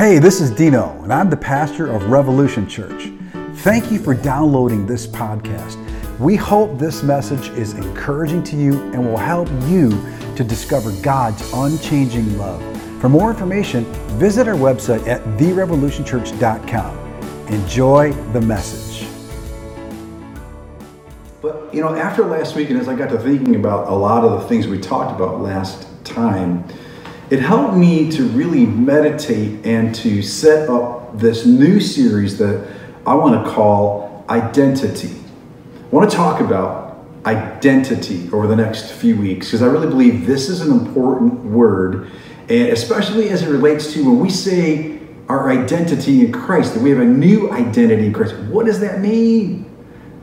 Hey, 0.00 0.18
this 0.18 0.40
is 0.40 0.50
Dino, 0.50 0.98
and 1.02 1.12
I'm 1.12 1.28
the 1.28 1.36
pastor 1.36 1.92
of 1.92 2.06
Revolution 2.06 2.66
Church. 2.66 3.12
Thank 3.56 3.92
you 3.92 3.98
for 3.98 4.14
downloading 4.14 4.86
this 4.86 5.06
podcast. 5.06 5.76
We 6.18 6.36
hope 6.36 6.78
this 6.78 7.02
message 7.02 7.50
is 7.50 7.74
encouraging 7.74 8.42
to 8.44 8.56
you 8.56 8.80
and 8.94 9.04
will 9.04 9.18
help 9.18 9.46
you 9.66 9.90
to 10.36 10.42
discover 10.42 10.90
God's 11.02 11.42
unchanging 11.52 12.38
love. 12.38 12.62
For 13.02 13.10
more 13.10 13.28
information, 13.28 13.84
visit 14.18 14.48
our 14.48 14.54
website 14.54 15.06
at 15.06 15.22
therevolutionchurch.com. 15.36 17.48
Enjoy 17.48 18.12
the 18.32 18.40
message. 18.40 19.06
But, 21.42 21.74
you 21.74 21.82
know, 21.82 21.94
after 21.94 22.24
last 22.24 22.56
week, 22.56 22.70
and 22.70 22.80
as 22.80 22.88
I 22.88 22.96
got 22.96 23.10
to 23.10 23.18
thinking 23.18 23.54
about 23.54 23.88
a 23.88 23.94
lot 23.94 24.24
of 24.24 24.40
the 24.40 24.48
things 24.48 24.66
we 24.66 24.78
talked 24.78 25.14
about 25.14 25.42
last 25.42 25.86
time, 26.06 26.64
it 27.30 27.38
helped 27.38 27.76
me 27.76 28.10
to 28.10 28.24
really 28.28 28.66
meditate 28.66 29.64
and 29.64 29.94
to 29.94 30.20
set 30.20 30.68
up 30.68 31.16
this 31.18 31.46
new 31.46 31.78
series 31.78 32.38
that 32.38 32.68
I 33.06 33.14
want 33.14 33.44
to 33.44 33.50
call 33.52 34.24
Identity. 34.28 35.10
I 35.10 35.94
want 35.94 36.08
to 36.08 36.16
talk 36.16 36.40
about 36.40 37.04
identity 37.26 38.30
over 38.32 38.46
the 38.46 38.56
next 38.56 38.92
few 38.92 39.16
weeks 39.16 39.48
because 39.48 39.62
I 39.62 39.66
really 39.66 39.88
believe 39.88 40.26
this 40.26 40.48
is 40.48 40.60
an 40.60 40.70
important 40.70 41.44
word, 41.44 42.10
and 42.48 42.68
especially 42.68 43.30
as 43.30 43.42
it 43.42 43.48
relates 43.48 43.92
to 43.94 44.04
when 44.04 44.20
we 44.20 44.30
say 44.30 45.00
our 45.28 45.50
identity 45.50 46.24
in 46.24 46.32
Christ, 46.32 46.74
that 46.74 46.82
we 46.82 46.90
have 46.90 47.00
a 47.00 47.04
new 47.04 47.50
identity 47.50 48.06
in 48.06 48.12
Christ. 48.12 48.36
What 48.36 48.66
does 48.66 48.80
that 48.80 49.00
mean? 49.00 49.66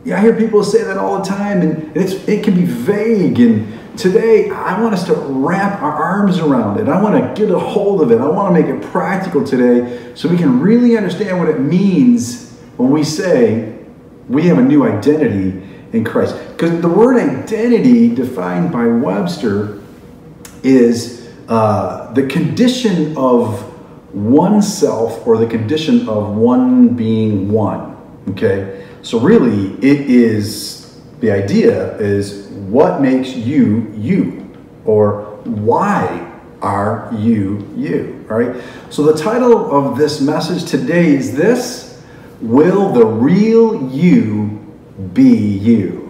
Yeah, 0.03 0.17
I 0.17 0.21
hear 0.21 0.35
people 0.35 0.63
say 0.63 0.83
that 0.83 0.97
all 0.97 1.19
the 1.19 1.25
time, 1.25 1.61
and 1.61 1.95
it's, 1.95 2.13
it 2.27 2.43
can 2.43 2.55
be 2.55 2.63
vague 2.63 3.39
and 3.39 3.77
Today, 3.97 4.51
I 4.51 4.79
want 4.79 4.93
us 4.93 5.07
to 5.07 5.15
wrap 5.15 5.81
our 5.81 5.91
arms 5.91 6.37
around 6.37 6.79
it. 6.79 6.87
I 6.87 7.01
want 7.01 7.15
to 7.15 7.41
get 7.41 7.51
a 7.51 7.57
hold 7.57 7.99
of 8.01 8.11
it. 8.11 8.21
I 8.21 8.27
want 8.27 8.55
to 8.55 8.61
make 8.61 8.71
it 8.71 8.91
practical 8.91 9.43
today 9.43 10.13
so 10.13 10.29
we 10.29 10.37
can 10.37 10.59
really 10.59 10.95
understand 10.95 11.39
what 11.39 11.49
it 11.49 11.59
means 11.59 12.51
when 12.77 12.91
we 12.91 13.03
say 13.03 13.75
we 14.29 14.43
have 14.43 14.59
a 14.59 14.61
new 14.61 14.87
identity 14.87 15.67
in 15.93 16.03
Christ. 16.03 16.35
Because 16.49 16.79
the 16.79 16.87
word 16.87 17.17
identity, 17.17 18.13
defined 18.13 18.71
by 18.71 18.85
Webster, 18.85 19.81
is 20.61 21.27
uh, 21.47 22.13
the 22.13 22.27
condition 22.27 23.17
of 23.17 23.63
oneself 24.13 25.25
or 25.25 25.37
the 25.37 25.47
condition 25.47 26.07
of 26.07 26.35
one 26.35 26.89
being 26.89 27.51
one. 27.51 27.97
Okay? 28.29 28.85
So, 29.01 29.19
really, 29.19 29.71
it 29.83 30.01
is 30.07 30.76
the 31.19 31.31
idea 31.31 31.97
is 31.97 32.47
what 32.47 33.01
makes 33.01 33.33
you 33.33 33.91
you? 33.95 34.55
Or 34.85 35.23
why 35.43 36.31
are 36.61 37.09
you 37.17 37.67
you 37.75 38.25
all 38.29 38.37
right? 38.37 38.63
So 38.89 39.03
the 39.03 39.17
title 39.17 39.71
of 39.71 39.97
this 39.97 40.21
message 40.21 40.69
today 40.69 41.15
is 41.15 41.35
this 41.35 42.03
will 42.41 42.91
the 42.93 43.05
real 43.05 43.89
you 43.89 44.63
be 45.13 45.35
you? 45.35 46.03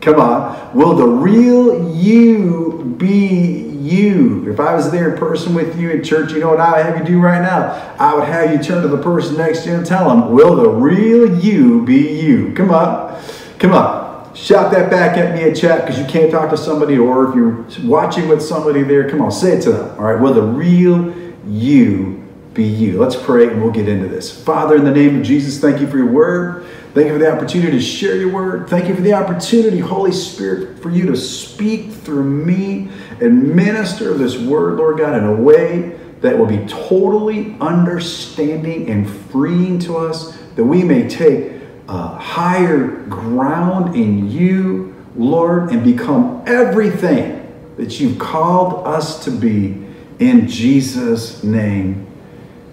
Come 0.00 0.20
on. 0.20 0.74
Will 0.76 0.94
the 0.94 1.06
real 1.06 1.94
you 1.94 2.94
be 2.98 3.64
you? 3.76 4.50
If 4.50 4.58
i 4.58 4.74
was 4.74 4.90
there 4.90 5.12
in 5.12 5.18
person 5.18 5.54
with 5.54 5.78
you 5.78 5.90
in 5.90 6.02
church 6.02 6.32
you 6.32 6.40
know 6.40 6.48
what 6.48 6.60
i 6.60 6.76
would 6.76 6.86
have 6.86 6.98
you 6.98 7.04
do 7.04 7.20
right 7.20 7.42
now? 7.42 7.94
I 7.98 8.14
would 8.14 8.24
have 8.24 8.52
you 8.52 8.62
turn 8.62 8.82
to 8.82 8.88
the 8.88 9.02
person 9.02 9.36
next 9.36 9.64
to 9.64 9.70
you 9.70 9.76
and 9.76 9.86
tell 9.86 10.08
them 10.08 10.32
will 10.32 10.56
the 10.56 10.68
real 10.68 11.38
you 11.40 11.84
be 11.84 12.20
you? 12.20 12.54
Come 12.54 12.70
on. 12.70 13.20
Come 13.58 13.72
on 13.72 14.05
shout 14.36 14.70
that 14.72 14.90
back 14.90 15.16
at 15.16 15.34
me 15.34 15.48
in 15.48 15.54
chat 15.54 15.80
because 15.80 15.98
you 15.98 16.04
can't 16.04 16.30
talk 16.30 16.50
to 16.50 16.56
somebody, 16.56 16.98
or 16.98 17.28
if 17.28 17.34
you're 17.34 17.88
watching 17.88 18.28
with 18.28 18.42
somebody 18.42 18.82
there, 18.82 19.08
come 19.08 19.22
on, 19.22 19.32
say 19.32 19.56
it 19.56 19.62
to 19.62 19.72
them. 19.72 19.98
All 19.98 20.04
right, 20.04 20.20
will 20.20 20.34
the 20.34 20.42
real 20.42 21.16
you 21.46 22.22
be 22.52 22.64
you? 22.64 23.00
Let's 23.00 23.16
pray 23.16 23.48
and 23.48 23.62
we'll 23.62 23.72
get 23.72 23.88
into 23.88 24.08
this. 24.08 24.44
Father, 24.44 24.76
in 24.76 24.84
the 24.84 24.92
name 24.92 25.18
of 25.18 25.26
Jesus, 25.26 25.58
thank 25.58 25.80
you 25.80 25.86
for 25.86 25.96
your 25.96 26.10
word. 26.10 26.66
Thank 26.94 27.08
you 27.08 27.14
for 27.14 27.18
the 27.18 27.30
opportunity 27.30 27.72
to 27.72 27.82
share 27.82 28.16
your 28.16 28.32
word. 28.32 28.68
Thank 28.70 28.88
you 28.88 28.94
for 28.94 29.02
the 29.02 29.12
opportunity, 29.12 29.78
Holy 29.78 30.12
Spirit, 30.12 30.78
for 30.78 30.90
you 30.90 31.06
to 31.06 31.16
speak 31.16 31.92
through 31.92 32.24
me 32.24 32.88
and 33.20 33.54
minister 33.54 34.14
this 34.14 34.38
word, 34.38 34.78
Lord 34.78 34.98
God, 34.98 35.16
in 35.18 35.24
a 35.24 35.34
way 35.34 35.98
that 36.22 36.38
will 36.38 36.46
be 36.46 36.64
totally 36.66 37.54
understanding 37.60 38.88
and 38.88 39.08
freeing 39.08 39.78
to 39.80 39.98
us, 39.98 40.38
that 40.56 40.64
we 40.64 40.82
may 40.82 41.06
take 41.06 41.55
uh, 41.88 42.18
higher 42.18 42.86
ground 43.08 43.94
in 43.94 44.30
you, 44.30 44.94
Lord, 45.14 45.70
and 45.70 45.84
become 45.84 46.42
everything 46.46 47.42
that 47.76 48.00
you've 48.00 48.18
called 48.18 48.86
us 48.86 49.24
to 49.24 49.30
be 49.30 49.86
in 50.18 50.48
Jesus' 50.48 51.44
name. 51.44 52.06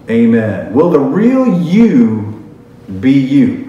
Amen. 0.08 0.72
Will 0.72 0.90
the 0.90 0.98
real 0.98 1.62
you 1.62 2.44
be 3.00 3.12
you? 3.12 3.64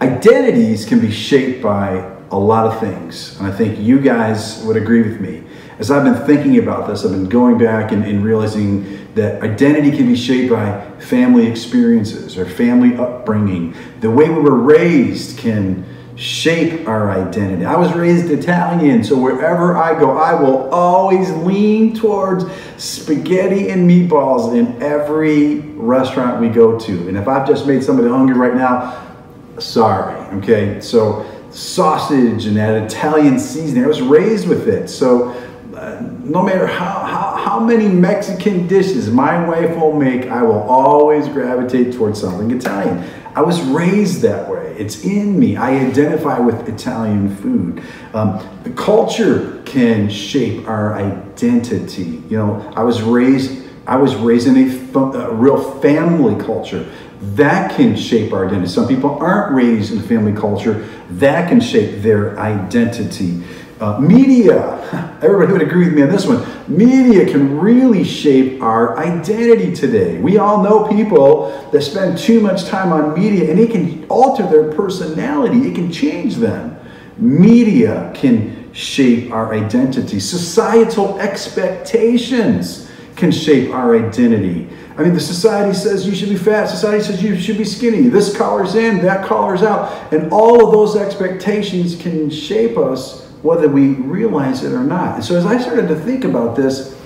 Identities 0.00 0.84
can 0.84 1.00
be 1.00 1.10
shaped 1.10 1.62
by 1.62 2.12
a 2.30 2.38
lot 2.38 2.66
of 2.66 2.80
things, 2.80 3.38
and 3.38 3.46
I 3.46 3.52
think 3.52 3.78
you 3.78 4.00
guys 4.00 4.62
would 4.64 4.76
agree 4.76 5.02
with 5.02 5.20
me. 5.20 5.42
As 5.78 5.90
I've 5.90 6.04
been 6.04 6.26
thinking 6.26 6.58
about 6.58 6.88
this, 6.88 7.04
I've 7.04 7.12
been 7.12 7.28
going 7.28 7.58
back 7.58 7.92
and, 7.92 8.04
and 8.04 8.24
realizing 8.24 9.05
that 9.16 9.42
identity 9.42 9.96
can 9.96 10.06
be 10.06 10.14
shaped 10.14 10.52
by 10.52 10.88
family 11.00 11.46
experiences 11.46 12.36
or 12.36 12.44
family 12.44 12.96
upbringing. 12.96 13.74
The 14.00 14.10
way 14.10 14.28
we 14.28 14.40
were 14.40 14.56
raised 14.56 15.38
can 15.38 15.86
shape 16.16 16.86
our 16.86 17.10
identity. 17.10 17.64
I 17.64 17.76
was 17.76 17.92
raised 17.94 18.30
Italian, 18.30 19.02
so 19.02 19.18
wherever 19.18 19.76
I 19.76 19.98
go, 19.98 20.18
I 20.18 20.34
will 20.34 20.68
always 20.70 21.30
lean 21.30 21.94
towards 21.94 22.44
spaghetti 22.76 23.70
and 23.70 23.88
meatballs 23.88 24.54
in 24.54 24.82
every 24.82 25.60
restaurant 25.60 26.40
we 26.40 26.48
go 26.48 26.78
to. 26.78 27.08
And 27.08 27.16
if 27.16 27.26
I've 27.26 27.46
just 27.46 27.66
made 27.66 27.82
somebody 27.82 28.08
hungry 28.08 28.36
right 28.36 28.54
now, 28.54 29.16
sorry, 29.58 30.14
okay? 30.38 30.80
So 30.80 31.24
sausage 31.50 32.44
and 32.44 32.56
that 32.56 32.82
Italian 32.82 33.38
seasoning, 33.38 33.84
I 33.84 33.86
was 33.86 34.02
raised 34.02 34.46
with 34.46 34.68
it. 34.68 34.88
So 34.88 35.30
uh, 35.74 36.00
no 36.22 36.42
matter 36.42 36.66
how, 36.66 37.00
how, 37.00 37.25
how 37.46 37.60
many 37.60 37.86
Mexican 37.86 38.66
dishes 38.66 39.08
my 39.08 39.46
wife 39.46 39.76
will 39.76 39.92
make, 39.92 40.26
I 40.26 40.42
will 40.42 40.62
always 40.62 41.28
gravitate 41.28 41.94
towards 41.94 42.20
something 42.20 42.50
Italian. 42.50 43.08
I 43.36 43.42
was 43.42 43.62
raised 43.62 44.22
that 44.22 44.50
way. 44.50 44.74
It's 44.76 45.04
in 45.04 45.38
me. 45.38 45.56
I 45.56 45.78
identify 45.86 46.40
with 46.40 46.68
Italian 46.68 47.36
food. 47.36 47.84
Um, 48.14 48.44
the 48.64 48.70
culture 48.70 49.62
can 49.64 50.10
shape 50.10 50.66
our 50.66 50.94
identity. 50.94 52.20
You 52.28 52.36
know, 52.36 52.72
I 52.74 52.82
was 52.82 53.02
raised. 53.02 53.64
I 53.86 53.94
was 53.94 54.16
raised 54.16 54.48
in 54.48 54.56
a, 54.56 54.98
a 54.98 55.32
real 55.32 55.80
family 55.80 56.34
culture. 56.44 56.90
That 57.36 57.76
can 57.76 57.94
shape 57.94 58.32
our 58.32 58.48
identity. 58.48 58.72
Some 58.72 58.88
people 58.88 59.10
aren't 59.20 59.54
raised 59.54 59.92
in 59.92 60.00
a 60.00 60.02
family 60.02 60.32
culture. 60.32 60.84
That 61.10 61.48
can 61.48 61.60
shape 61.60 62.02
their 62.02 62.36
identity. 62.40 63.44
Uh, 63.78 64.00
media, 64.00 64.80
everybody 65.22 65.52
would 65.52 65.62
agree 65.62 65.84
with 65.84 65.94
me 65.94 66.02
on 66.02 66.08
this 66.08 66.26
one. 66.26 66.55
Media 66.68 67.24
can 67.26 67.58
really 67.58 68.02
shape 68.02 68.60
our 68.60 68.98
identity 68.98 69.72
today. 69.72 70.18
We 70.18 70.38
all 70.38 70.62
know 70.62 70.88
people 70.88 71.68
that 71.70 71.82
spend 71.82 72.18
too 72.18 72.40
much 72.40 72.64
time 72.64 72.92
on 72.92 73.14
media 73.14 73.50
and 73.50 73.60
it 73.60 73.70
can 73.70 74.04
alter 74.08 74.44
their 74.46 74.72
personality, 74.72 75.68
it 75.68 75.74
can 75.74 75.92
change 75.92 76.36
them. 76.36 76.76
Media 77.18 78.10
can 78.14 78.72
shape 78.72 79.30
our 79.30 79.54
identity. 79.54 80.18
Societal 80.18 81.18
expectations 81.20 82.90
can 83.14 83.30
shape 83.30 83.72
our 83.72 83.96
identity. 83.96 84.68
I 84.98 85.02
mean, 85.02 85.14
the 85.14 85.20
society 85.20 85.72
says 85.72 86.06
you 86.06 86.14
should 86.14 86.30
be 86.30 86.36
fat, 86.36 86.66
society 86.66 87.04
says 87.04 87.22
you 87.22 87.38
should 87.38 87.58
be 87.58 87.64
skinny. 87.64 88.08
This 88.08 88.36
collar's 88.36 88.74
in, 88.74 89.02
that 89.02 89.26
collar's 89.26 89.62
out. 89.62 90.12
And 90.12 90.32
all 90.32 90.64
of 90.64 90.72
those 90.72 90.96
expectations 90.96 91.96
can 91.96 92.28
shape 92.28 92.76
us 92.76 93.25
whether 93.46 93.68
we 93.68 93.94
realize 93.94 94.64
it 94.64 94.72
or 94.72 94.82
not. 94.82 95.14
And 95.14 95.24
so 95.24 95.36
as 95.36 95.46
I 95.46 95.58
started 95.58 95.86
to 95.88 95.94
think 95.94 96.24
about 96.24 96.56
this, 96.56 97.00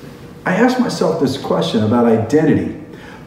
I 0.47 0.55
asked 0.55 0.81
myself 0.81 1.21
this 1.21 1.37
question 1.37 1.84
about 1.84 2.06
identity. 2.06 2.73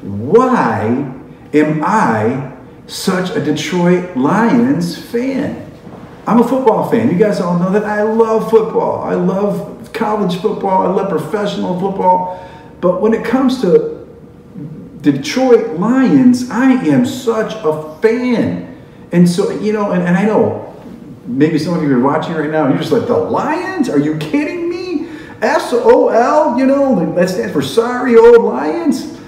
Why 0.02 1.14
am 1.54 1.84
I 1.86 2.52
such 2.88 3.30
a 3.36 3.40
Detroit 3.44 4.18
Lions 4.18 4.98
fan? 4.98 5.72
I'm 6.26 6.40
a 6.40 6.48
football 6.48 6.90
fan. 6.90 7.12
You 7.12 7.18
guys 7.18 7.40
all 7.40 7.60
know 7.60 7.72
that 7.72 7.86
I 7.86 8.02
love 8.02 8.50
football. 8.50 9.04
I 9.04 9.14
love 9.14 9.92
college 9.94 10.42
football. 10.42 10.88
I 10.88 10.90
love 10.90 11.10
professional 11.10 11.80
football. 11.80 12.50
But 12.82 13.00
when 13.00 13.14
it 13.14 13.24
comes 13.24 13.62
to 13.62 14.08
Detroit 15.02 15.78
Lions, 15.80 16.50
I 16.50 16.72
am 16.72 17.06
such 17.06 17.54
a 17.64 17.96
fan. 18.02 18.82
And 19.12 19.30
so, 19.30 19.52
you 19.52 19.72
know, 19.72 19.92
and, 19.92 20.02
and 20.02 20.18
I 20.18 20.26
know 20.26 20.73
maybe 21.26 21.58
some 21.58 21.74
of 21.76 21.84
you 21.84 21.96
are 21.96 22.00
watching 22.00 22.34
right 22.34 22.50
now 22.50 22.68
you're 22.68 22.78
just 22.78 22.92
like, 22.92 23.08
the 23.08 23.18
Lions? 23.18 23.90
Are 23.90 24.00
you 24.00 24.18
kidding 24.18 24.70
me? 24.70 25.10
S-O-L, 25.42 26.58
you 26.58 26.66
know, 26.66 27.14
that 27.16 27.30
stands 27.30 27.52
for 27.52 27.62
sorry 27.62 28.16
old 28.16 28.44
Lions. 28.44 29.20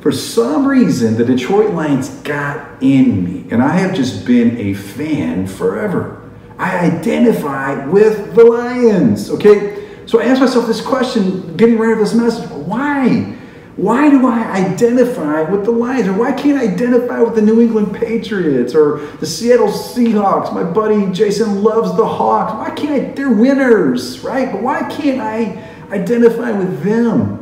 For 0.00 0.10
some 0.12 0.66
reason, 0.66 1.16
the 1.16 1.24
Detroit 1.24 1.74
Lions 1.74 2.08
got 2.20 2.82
in 2.82 3.22
me, 3.24 3.50
and 3.50 3.62
I 3.62 3.76
have 3.76 3.94
just 3.94 4.24
been 4.24 4.56
a 4.56 4.72
fan 4.72 5.46
forever. 5.46 6.30
I 6.58 6.78
identify 6.78 7.86
with 7.86 8.34
the 8.34 8.44
Lions, 8.44 9.30
okay? 9.30 9.88
So 10.06 10.20
I 10.20 10.24
asked 10.24 10.40
myself 10.40 10.66
this 10.66 10.80
question, 10.80 11.56
getting 11.56 11.78
ready 11.78 11.94
for 11.94 12.00
this 12.00 12.14
message. 12.14 12.50
Why? 12.50 13.36
Why 13.80 14.10
do 14.10 14.26
I 14.26 14.52
identify 14.52 15.40
with 15.42 15.64
the 15.64 15.70
Lions? 15.70 16.06
Or 16.06 16.12
why 16.12 16.32
can't 16.32 16.58
I 16.58 16.64
identify 16.64 17.20
with 17.20 17.34
the 17.34 17.40
New 17.40 17.62
England 17.62 17.94
Patriots 17.94 18.74
or 18.74 18.98
the 19.16 19.26
Seattle 19.26 19.68
Seahawks? 19.68 20.52
My 20.52 20.62
buddy 20.62 21.10
Jason 21.12 21.62
loves 21.62 21.96
the 21.96 22.06
Hawks. 22.06 22.52
Why 22.52 22.74
can't 22.76 22.92
I? 22.92 23.12
They're 23.14 23.32
winners, 23.32 24.20
right? 24.20 24.52
But 24.52 24.60
why 24.60 24.82
can't 24.90 25.22
I 25.22 25.66
identify 25.90 26.50
with 26.50 26.82
them? 26.82 27.38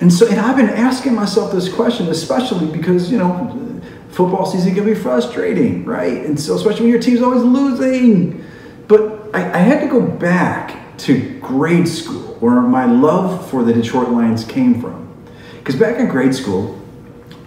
And 0.00 0.12
so, 0.12 0.26
and 0.26 0.40
I've 0.40 0.56
been 0.56 0.70
asking 0.70 1.14
myself 1.14 1.52
this 1.52 1.72
question, 1.72 2.08
especially 2.08 2.66
because, 2.76 3.08
you 3.08 3.18
know, 3.18 3.80
football 4.08 4.46
season 4.46 4.74
can 4.74 4.84
be 4.84 4.96
frustrating, 4.96 5.84
right? 5.84 6.24
And 6.24 6.38
so, 6.38 6.56
especially 6.56 6.82
when 6.82 6.90
your 6.90 7.00
team's 7.00 7.22
always 7.22 7.42
losing. 7.44 8.44
But 8.88 9.30
I, 9.32 9.52
I 9.52 9.58
had 9.58 9.80
to 9.80 9.86
go 9.86 10.04
back 10.04 10.98
to 10.98 11.38
grade 11.38 11.86
school 11.86 12.34
where 12.40 12.60
my 12.60 12.84
love 12.84 13.48
for 13.48 13.62
the 13.62 13.72
Detroit 13.72 14.08
Lions 14.08 14.44
came 14.44 14.80
from. 14.80 15.03
Because 15.64 15.80
back 15.80 15.98
in 15.98 16.08
grade 16.08 16.34
school, 16.34 16.78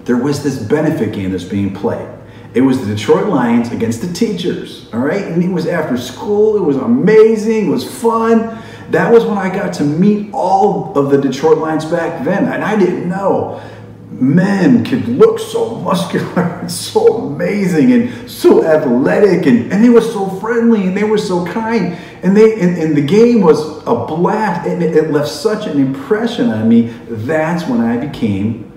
there 0.06 0.18
was 0.18 0.44
this 0.44 0.58
benefit 0.58 1.14
game 1.14 1.30
that's 1.30 1.44
being 1.44 1.72
played. 1.72 2.10
It 2.56 2.62
was 2.62 2.80
the 2.80 2.96
Detroit 2.96 3.28
Lions 3.28 3.72
against 3.72 4.02
the 4.02 4.12
teachers, 4.12 4.92
all 4.92 5.02
right? 5.02 5.22
And 5.24 5.44
it 5.44 5.52
was 5.52 5.68
after 5.68 5.98
school. 5.98 6.58
It 6.58 6.64
was 6.64 6.78
amazing. 6.78 7.68
It 7.68 7.70
was 7.70 8.02
fun. 8.02 8.58
That 8.90 9.14
was 9.14 9.24
when 9.24 9.38
I 9.38 9.50
got 9.50 9.72
to 9.74 9.84
meet 9.84 10.34
all 10.34 10.98
of 10.98 11.12
the 11.12 11.22
Detroit 11.22 11.60
Lions 11.60 11.86
back 11.86 12.26
then. 12.26 12.46
And 12.46 12.64
I 12.64 12.76
didn't 12.76 13.08
know 13.08 13.62
men 14.10 14.84
could 14.84 15.08
look 15.08 15.38
so 15.38 15.76
muscular 15.76 16.42
and 16.62 16.72
so 16.72 17.28
amazing 17.28 17.92
and 17.92 18.27
so 18.48 18.66
athletic 18.66 19.46
and, 19.46 19.72
and 19.72 19.84
they 19.84 19.90
were 19.90 20.02
so 20.02 20.28
friendly 20.40 20.88
and 20.88 20.96
they 20.96 21.04
were 21.04 21.18
so 21.18 21.46
kind. 21.46 21.98
And 22.24 22.36
they 22.36 22.60
and, 22.60 22.78
and 22.78 22.96
the 22.96 23.02
game 23.02 23.42
was 23.42 23.80
a 23.86 24.06
blast 24.06 24.68
and 24.68 24.82
it, 24.82 24.96
it 24.96 25.12
left 25.12 25.30
such 25.30 25.68
an 25.68 25.80
impression 25.80 26.50
on 26.50 26.68
me. 26.68 26.94
That's 27.10 27.68
when 27.68 27.82
i 27.82 27.98
became 27.98 28.72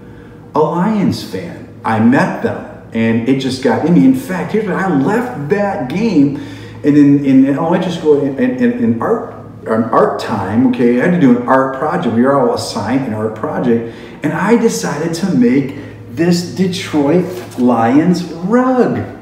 a 0.54 0.60
lions 0.60 1.22
fan. 1.22 1.68
I 1.84 2.00
met 2.00 2.42
them 2.42 2.66
and 2.92 3.28
it 3.28 3.40
just 3.40 3.62
got 3.62 3.86
in 3.86 3.94
me 3.94 4.04
in 4.04 4.16
fact 4.16 4.50
here's 4.50 4.66
what 4.66 4.74
i 4.74 4.92
left 4.92 5.48
that 5.48 5.88
game 5.88 6.36
and 6.82 6.96
in, 6.98 7.24
in 7.24 7.46
elementary 7.46 7.92
school 7.92 8.20
in, 8.20 8.36
in, 8.36 8.72
in 8.82 9.00
art 9.00 9.32
an 9.66 9.84
art 9.84 10.18
time 10.18 10.66
okay? 10.68 11.00
I 11.00 11.04
had 11.04 11.12
to 11.12 11.20
do 11.20 11.38
an 11.38 11.46
art 11.46 11.78
project. 11.78 12.16
We 12.16 12.22
were 12.22 12.38
all 12.38 12.54
assigned 12.54 13.06
an 13.06 13.14
art 13.14 13.36
project. 13.36 13.94
And 14.22 14.32
I 14.32 14.56
decided 14.56 15.14
to 15.16 15.34
make 15.34 15.76
this 16.10 16.54
Detroit 16.54 17.58
Lions 17.58 18.24
rug. 18.24 19.19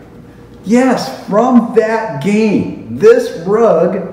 Yes, 0.68 1.26
from 1.26 1.72
that 1.76 2.22
game. 2.22 2.98
This 2.98 3.38
rug 3.46 4.12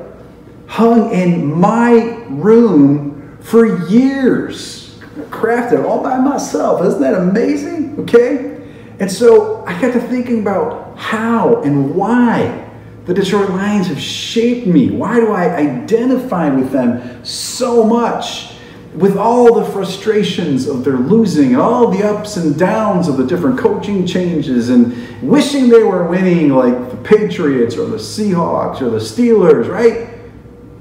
hung 0.67 1.11
in 1.11 1.53
my 1.53 2.23
room 2.29 3.37
for 3.41 3.89
years. 3.89 4.97
Crafted 5.29 5.83
all 5.83 6.01
by 6.01 6.17
myself. 6.17 6.81
Isn't 6.85 7.01
that 7.01 7.15
amazing? 7.15 7.99
Okay? 7.99 8.65
And 9.01 9.11
so 9.11 9.65
I 9.65 9.79
got 9.81 9.91
to 9.95 9.99
thinking 9.99 10.39
about 10.39 10.97
how 10.97 11.61
and 11.63 11.93
why 11.93 12.71
the 13.03 13.13
Detroit 13.13 13.49
Lions 13.49 13.87
have 13.87 13.99
shaped 13.99 14.65
me. 14.65 14.91
Why 14.91 15.19
do 15.19 15.33
I 15.33 15.57
identify 15.57 16.47
with 16.47 16.71
them 16.71 17.25
so 17.25 17.83
much? 17.83 18.54
With 18.97 19.18
all 19.18 19.53
the 19.53 19.65
frustrations 19.71 20.68
of 20.68 20.86
their 20.86 20.97
losing 20.97 21.53
and 21.53 21.62
all 21.62 21.92
the 21.92 22.03
ups 22.03 22.38
and 22.38 22.57
downs 22.57 23.07
of 23.09 23.18
the 23.18 23.25
different 23.25 23.59
coaching 23.59 24.07
changes 24.07 24.69
and 24.69 25.21
wishing 25.21 25.68
they 25.68 25.83
were 25.83 26.07
winning 26.07 26.50
like 26.50 26.89
the 26.89 26.97
Patriots 26.97 27.75
or 27.75 27.86
the 27.88 27.97
Seahawks 27.97 28.81
or 28.81 28.89
the 28.89 29.00
Steelers, 29.00 29.68
right? 29.68 30.09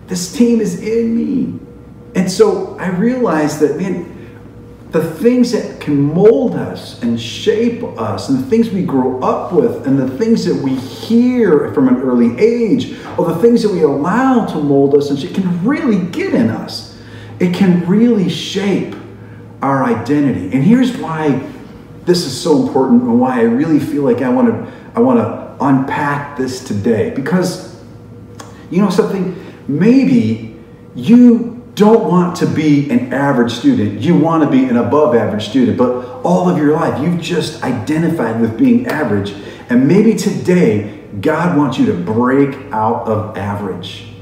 This 0.06 0.32
team 0.32 0.61
is 0.61 0.81
in 0.81 1.16
me. 1.16 1.58
And 2.14 2.31
so 2.31 2.78
I 2.78 2.90
realized 2.90 3.58
that, 3.61 3.76
man, 3.76 4.12
the 4.90 5.02
things 5.02 5.50
that 5.50 5.81
can 5.81 6.00
mold 6.00 6.55
us 6.55 7.02
and 7.02 7.20
shape 7.20 7.82
us, 7.82 8.28
and 8.28 8.38
the 8.38 8.46
things 8.46 8.70
we 8.70 8.84
grow 8.84 9.19
up 9.20 9.52
with, 9.52 9.88
and 9.88 9.99
the 9.99 10.08
things 10.19 10.44
that 10.44 10.55
we 10.55 10.76
hear 10.76 11.75
from 11.75 11.88
an 11.88 11.96
early 11.96 12.38
age, 12.38 12.96
or 13.19 13.26
the 13.26 13.38
things 13.38 13.60
that 13.62 13.72
we 13.72 13.82
allow 13.82 14.46
to 14.46 14.58
mold 14.60 14.94
us 14.94 15.10
and 15.10 15.19
shape, 15.19 15.34
can 15.34 15.64
really 15.64 16.06
get 16.12 16.32
in 16.32 16.49
us 16.49 16.94
it 17.40 17.54
can 17.54 17.86
really 17.86 18.28
shape 18.28 18.94
our 19.62 19.84
identity. 19.84 20.54
And 20.54 20.62
here's 20.62 20.96
why 20.96 21.50
this 22.04 22.26
is 22.26 22.38
so 22.38 22.66
important 22.66 23.02
and 23.02 23.19
why 23.19 23.40
I 23.40 23.44
really 23.44 23.81
feel 23.81 24.02
like 24.02 24.20
I 24.22 24.28
want 24.28 24.48
to 24.48 24.72
I 24.94 25.00
want 25.00 25.19
to 25.19 25.64
unpack 25.64 26.36
this 26.36 26.62
today 26.62 27.10
because 27.10 27.82
you 28.70 28.81
know 28.81 28.90
something 28.90 29.34
maybe 29.66 30.56
you 30.94 31.62
don't 31.75 32.08
want 32.08 32.36
to 32.36 32.46
be 32.46 32.88
an 32.90 33.12
average 33.12 33.52
student. 33.52 34.00
You 34.00 34.16
want 34.16 34.44
to 34.44 34.50
be 34.50 34.64
an 34.64 34.76
above 34.76 35.14
average 35.14 35.48
student, 35.48 35.76
but 35.76 36.22
all 36.22 36.48
of 36.48 36.56
your 36.56 36.72
life 36.72 37.02
you've 37.02 37.20
just 37.20 37.64
identified 37.64 38.40
with 38.40 38.56
being 38.56 38.86
average. 38.86 39.32
And 39.69 39.88
maybe 39.88 40.14
today 40.14 41.02
God 41.20 41.56
wants 41.56 41.78
you 41.78 41.86
to 41.86 41.94
break 41.94 42.54
out 42.72 43.08
of 43.08 43.36
average. 43.36 44.13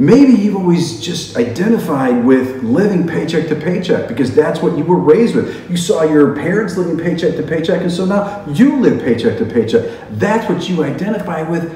Maybe 0.00 0.32
you've 0.32 0.56
always 0.56 0.98
just 0.98 1.36
identified 1.36 2.24
with 2.24 2.62
living 2.62 3.06
paycheck 3.06 3.48
to 3.48 3.54
paycheck 3.54 4.08
because 4.08 4.34
that's 4.34 4.60
what 4.60 4.78
you 4.78 4.82
were 4.82 4.96
raised 4.96 5.34
with. 5.34 5.70
You 5.70 5.76
saw 5.76 6.04
your 6.04 6.34
parents 6.34 6.78
living 6.78 6.96
paycheck 6.96 7.36
to 7.36 7.42
paycheck, 7.42 7.82
and 7.82 7.92
so 7.92 8.06
now 8.06 8.42
you 8.48 8.80
live 8.80 9.02
paycheck 9.02 9.36
to 9.36 9.44
paycheck. 9.44 10.08
That's 10.12 10.48
what 10.48 10.70
you 10.70 10.84
identify 10.84 11.42
with, 11.42 11.70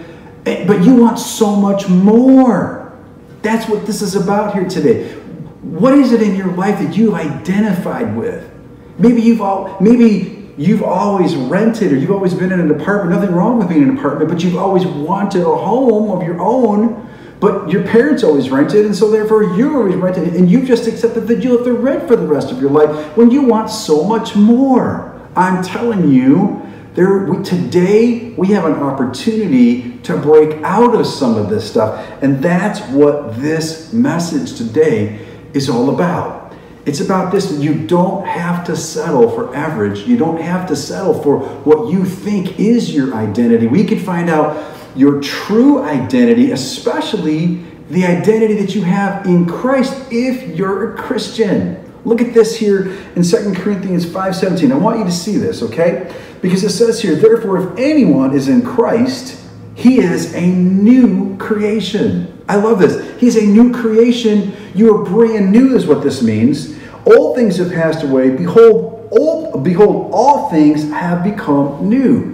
eh, 0.47 0.67
but 0.67 0.83
you 0.83 0.95
want 0.95 1.19
so 1.19 1.55
much 1.55 1.87
more. 1.91 2.97
That's 3.43 3.69
what 3.69 3.85
this 3.85 4.01
is 4.01 4.15
about 4.15 4.55
here 4.55 4.67
today. 4.67 5.13
What 5.61 5.93
is 5.93 6.13
it 6.13 6.23
in 6.23 6.35
your 6.35 6.51
life 6.55 6.79
that 6.79 6.97
you've 6.97 7.13
identified 7.13 8.17
with? 8.17 8.51
Maybe 8.97 9.21
you've 9.21 9.43
all 9.43 9.77
maybe 9.83 10.51
you've 10.57 10.83
always 10.83 11.37
rented 11.37 11.93
or 11.93 11.97
you've 11.97 12.11
always 12.11 12.33
been 12.33 12.53
in 12.53 12.61
an 12.61 12.71
apartment. 12.71 13.21
Nothing 13.21 13.35
wrong 13.35 13.59
with 13.59 13.69
being 13.69 13.83
in 13.83 13.91
an 13.91 13.99
apartment, 13.99 14.31
but 14.31 14.43
you've 14.43 14.57
always 14.57 14.87
wanted 14.87 15.43
a 15.43 15.55
home 15.55 16.11
of 16.11 16.27
your 16.27 16.41
own 16.41 17.05
but 17.45 17.69
your 17.69 17.83
parents 17.83 18.25
always 18.25 18.49
rented, 18.49 18.87
and 18.87 18.97
so 18.97 19.11
therefore 19.11 19.43
you're 19.43 19.77
always 19.77 19.97
rented, 19.97 20.35
and 20.35 20.51
you've 20.51 20.65
just 20.65 20.87
accepted 20.87 21.29
that 21.29 21.45
you 21.45 21.51
have 21.55 21.63
to 21.65 21.75
rent 21.75 22.09
for 22.09 22.17
the 22.17 22.27
rest 22.27 22.51
of 22.51 22.59
your 22.59 22.71
life 22.71 23.15
when 23.19 23.31
you 23.31 23.43
want 23.43 23.69
so 23.69 24.03
much 24.03 24.35
more. 24.35 25.21
I'm 25.37 25.63
telling 25.63 26.11
you, 26.11 26.63
there 26.95 27.27
we, 27.27 27.45
today 27.45 28.31
we 28.31 28.47
have 28.53 28.65
an 28.65 28.73
opportunity 28.73 29.99
to 30.05 30.17
break 30.17 30.63
out 30.63 30.95
of 30.95 31.07
some 31.07 31.37
of 31.37 31.51
this 31.51 31.71
stuff, 31.71 32.11
and 32.23 32.43
that's 32.43 32.81
what 32.89 33.37
this 33.37 33.93
message 33.93 34.57
today 34.57 35.27
is 35.53 35.69
all 35.69 35.93
about. 35.93 36.55
It's 36.87 37.01
about 37.01 37.31
this 37.31 37.53
you 37.53 37.87
don't 37.87 38.27
have 38.27 38.65
to 38.69 38.75
settle 38.75 39.29
for 39.29 39.55
average. 39.55 40.09
You 40.09 40.17
don't 40.17 40.41
have 40.41 40.67
to 40.69 40.77
settle 40.77 41.23
for 41.23 41.41
what 41.41 41.93
you 41.93 42.07
think 42.07 42.59
is 42.59 42.95
your 42.95 43.15
identity. 43.15 43.67
We 43.67 43.85
could 43.85 44.01
find 44.01 44.31
out 44.31 44.75
your 44.97 45.21
true 45.21 45.83
identity, 45.83 46.53
especially 46.53 47.65
the 47.91 48.05
identity 48.05 48.55
that 48.55 48.75
you 48.75 48.83
have 48.83 49.27
in 49.27 49.47
Christ 49.47 49.95
if 50.11 50.57
you're 50.57 50.95
a 50.95 50.97
Christian. 50.97 51.81
Look 52.05 52.21
at 52.21 52.35
this 52.35 52.57
here 52.57 52.97
in 53.17 53.23
2 53.23 53.55
Corinthians 53.55 54.05
5:17. 54.05 54.73
I 54.73 54.77
want 54.77 54.99
you 54.99 55.05
to 55.05 55.13
see 55.13 55.37
this, 55.37 55.63
okay? 55.63 56.13
Because 56.43 56.63
it 56.63 56.71
says 56.71 57.01
here, 57.01 57.15
therefore, 57.15 57.59
if 57.59 57.79
anyone 57.79 58.35
is 58.35 58.49
in 58.49 58.63
Christ, 58.63 59.41
he 59.75 59.99
is 59.99 60.35
a 60.35 60.47
new 60.47 61.37
creation. 61.39 62.43
I 62.49 62.57
love 62.57 62.79
this. 62.79 63.19
He's 63.19 63.37
a 63.37 63.47
new 63.47 63.73
creation. 63.73 64.53
You 64.75 64.95
are 64.95 65.05
brand 65.05 65.51
new, 65.51 65.75
is 65.75 65.87
what 65.87 66.03
this 66.03 66.23
means. 66.23 66.77
All 67.07 67.35
things 67.35 67.57
have 67.57 67.73
passed 67.73 68.03
away. 68.03 68.31
Behold, 68.31 69.09
all, 69.11 69.59
behold, 69.59 70.11
all 70.13 70.51
things 70.51 70.91
have 70.91 71.25
become 71.25 71.89
new. 71.89 72.34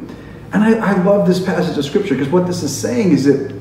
And 0.53 0.65
I, 0.65 0.75
I 0.75 1.03
love 1.03 1.27
this 1.27 1.43
passage 1.43 1.79
of 1.79 1.85
scripture 1.85 2.15
because 2.15 2.31
what 2.33 2.47
this 2.47 2.63
is 2.63 2.77
saying 2.77 3.13
is 3.13 3.25
that 3.25 3.53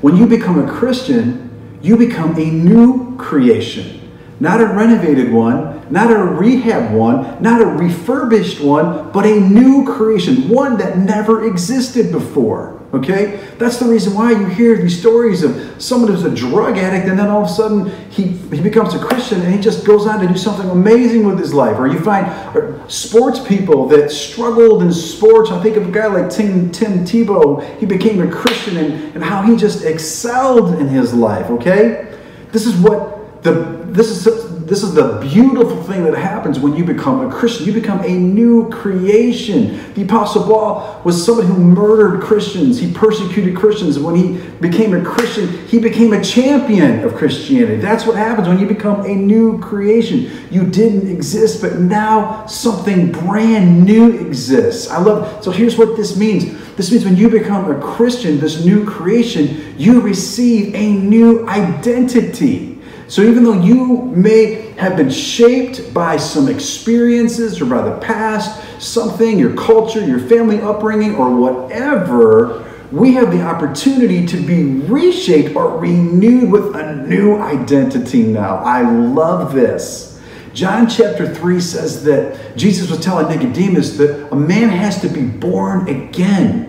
when 0.00 0.16
you 0.16 0.26
become 0.26 0.58
a 0.58 0.70
Christian, 0.70 1.48
you 1.82 1.96
become 1.96 2.36
a 2.36 2.44
new 2.44 3.16
creation. 3.16 3.97
Not 4.40 4.60
a 4.60 4.66
renovated 4.66 5.32
one, 5.32 5.86
not 5.90 6.12
a 6.12 6.18
rehab 6.18 6.94
one, 6.94 7.42
not 7.42 7.60
a 7.60 7.66
refurbished 7.66 8.60
one, 8.60 9.10
but 9.10 9.26
a 9.26 9.40
new 9.40 9.84
creation, 9.84 10.48
one 10.48 10.78
that 10.78 10.98
never 10.98 11.46
existed 11.46 12.12
before. 12.12 12.78
Okay? 12.94 13.36
That's 13.58 13.78
the 13.78 13.84
reason 13.84 14.14
why 14.14 14.30
you 14.30 14.46
hear 14.46 14.76
these 14.76 14.98
stories 14.98 15.42
of 15.42 15.82
someone 15.82 16.10
who's 16.10 16.24
a 16.24 16.34
drug 16.34 16.78
addict 16.78 17.06
and 17.06 17.18
then 17.18 17.28
all 17.28 17.42
of 17.42 17.50
a 17.50 17.52
sudden 17.52 17.88
he, 18.10 18.28
he 18.28 18.62
becomes 18.62 18.94
a 18.94 18.98
Christian 18.98 19.42
and 19.42 19.52
he 19.52 19.60
just 19.60 19.84
goes 19.84 20.06
on 20.06 20.20
to 20.20 20.28
do 20.28 20.38
something 20.38 20.70
amazing 20.70 21.26
with 21.26 21.38
his 21.38 21.52
life. 21.52 21.76
Or 21.78 21.86
you 21.86 22.00
find 22.00 22.90
sports 22.90 23.40
people 23.46 23.88
that 23.88 24.10
struggled 24.10 24.82
in 24.82 24.92
sports. 24.92 25.50
I 25.50 25.62
think 25.62 25.76
of 25.76 25.88
a 25.88 25.92
guy 25.92 26.06
like 26.06 26.30
Tim, 26.30 26.70
Tim 26.70 27.04
Tebow. 27.04 27.78
He 27.78 27.84
became 27.84 28.22
a 28.22 28.30
Christian 28.30 28.78
and, 28.78 29.14
and 29.16 29.22
how 29.22 29.42
he 29.42 29.54
just 29.54 29.84
excelled 29.84 30.78
in 30.80 30.88
his 30.88 31.12
life. 31.12 31.50
Okay? 31.50 32.16
This 32.52 32.66
is 32.66 32.74
what 32.76 33.42
the 33.42 33.77
this 33.88 34.10
is 34.10 34.24
this 34.68 34.82
is 34.82 34.92
the 34.92 35.18
beautiful 35.22 35.82
thing 35.84 36.04
that 36.04 36.14
happens 36.14 36.58
when 36.58 36.76
you 36.76 36.84
become 36.84 37.26
a 37.26 37.32
Christian. 37.32 37.66
You 37.66 37.72
become 37.72 38.00
a 38.00 38.10
new 38.10 38.68
creation. 38.68 39.94
The 39.94 40.02
Apostle 40.02 40.44
Paul 40.44 41.00
was 41.04 41.24
somebody 41.24 41.48
who 41.48 41.56
murdered 41.56 42.22
Christians. 42.22 42.78
He 42.78 42.92
persecuted 42.92 43.56
Christians. 43.56 43.98
When 43.98 44.14
he 44.14 44.46
became 44.60 44.94
a 44.94 45.02
Christian, 45.02 45.48
he 45.68 45.78
became 45.78 46.12
a 46.12 46.22
champion 46.22 47.02
of 47.02 47.14
Christianity. 47.14 47.76
That's 47.76 48.04
what 48.04 48.16
happens 48.16 48.46
when 48.46 48.58
you 48.58 48.66
become 48.66 49.06
a 49.06 49.14
new 49.14 49.58
creation. 49.58 50.30
You 50.50 50.66
didn't 50.66 51.10
exist, 51.10 51.62
but 51.62 51.78
now 51.78 52.44
something 52.44 53.10
brand 53.10 53.86
new 53.86 54.18
exists. 54.18 54.90
I 54.90 54.98
love 54.98 55.42
so 55.42 55.50
here's 55.50 55.78
what 55.78 55.96
this 55.96 56.14
means. 56.14 56.44
This 56.76 56.92
means 56.92 57.06
when 57.06 57.16
you 57.16 57.30
become 57.30 57.70
a 57.70 57.80
Christian, 57.80 58.38
this 58.38 58.64
new 58.64 58.84
creation, 58.84 59.74
you 59.78 60.02
receive 60.02 60.74
a 60.74 60.92
new 60.92 61.48
identity. 61.48 62.77
So 63.08 63.22
even 63.22 63.42
though 63.42 63.62
you 63.62 64.04
may 64.14 64.72
have 64.76 64.96
been 64.98 65.10
shaped 65.10 65.94
by 65.94 66.18
some 66.18 66.46
experiences 66.46 67.60
or 67.60 67.64
by 67.64 67.82
the 67.82 67.98
past, 68.00 68.82
something, 68.82 69.38
your 69.38 69.56
culture, 69.56 70.04
your 70.04 70.20
family 70.20 70.60
upbringing, 70.60 71.16
or 71.16 71.34
whatever, 71.34 72.70
we 72.92 73.14
have 73.14 73.30
the 73.30 73.42
opportunity 73.42 74.26
to 74.26 74.36
be 74.36 74.80
reshaped 74.86 75.56
or 75.56 75.78
renewed 75.78 76.50
with 76.50 76.76
a 76.76 76.96
new 77.06 77.36
identity 77.36 78.22
now. 78.22 78.56
I 78.56 78.82
love 78.82 79.54
this. 79.54 80.20
John 80.52 80.86
chapter 80.86 81.32
3 81.32 81.60
says 81.60 82.04
that 82.04 82.56
Jesus 82.56 82.90
was 82.90 83.00
telling 83.00 83.28
Nicodemus 83.28 83.96
that 83.96 84.30
a 84.30 84.36
man 84.36 84.68
has 84.68 85.00
to 85.00 85.08
be 85.08 85.22
born 85.22 85.88
again. 85.88 86.66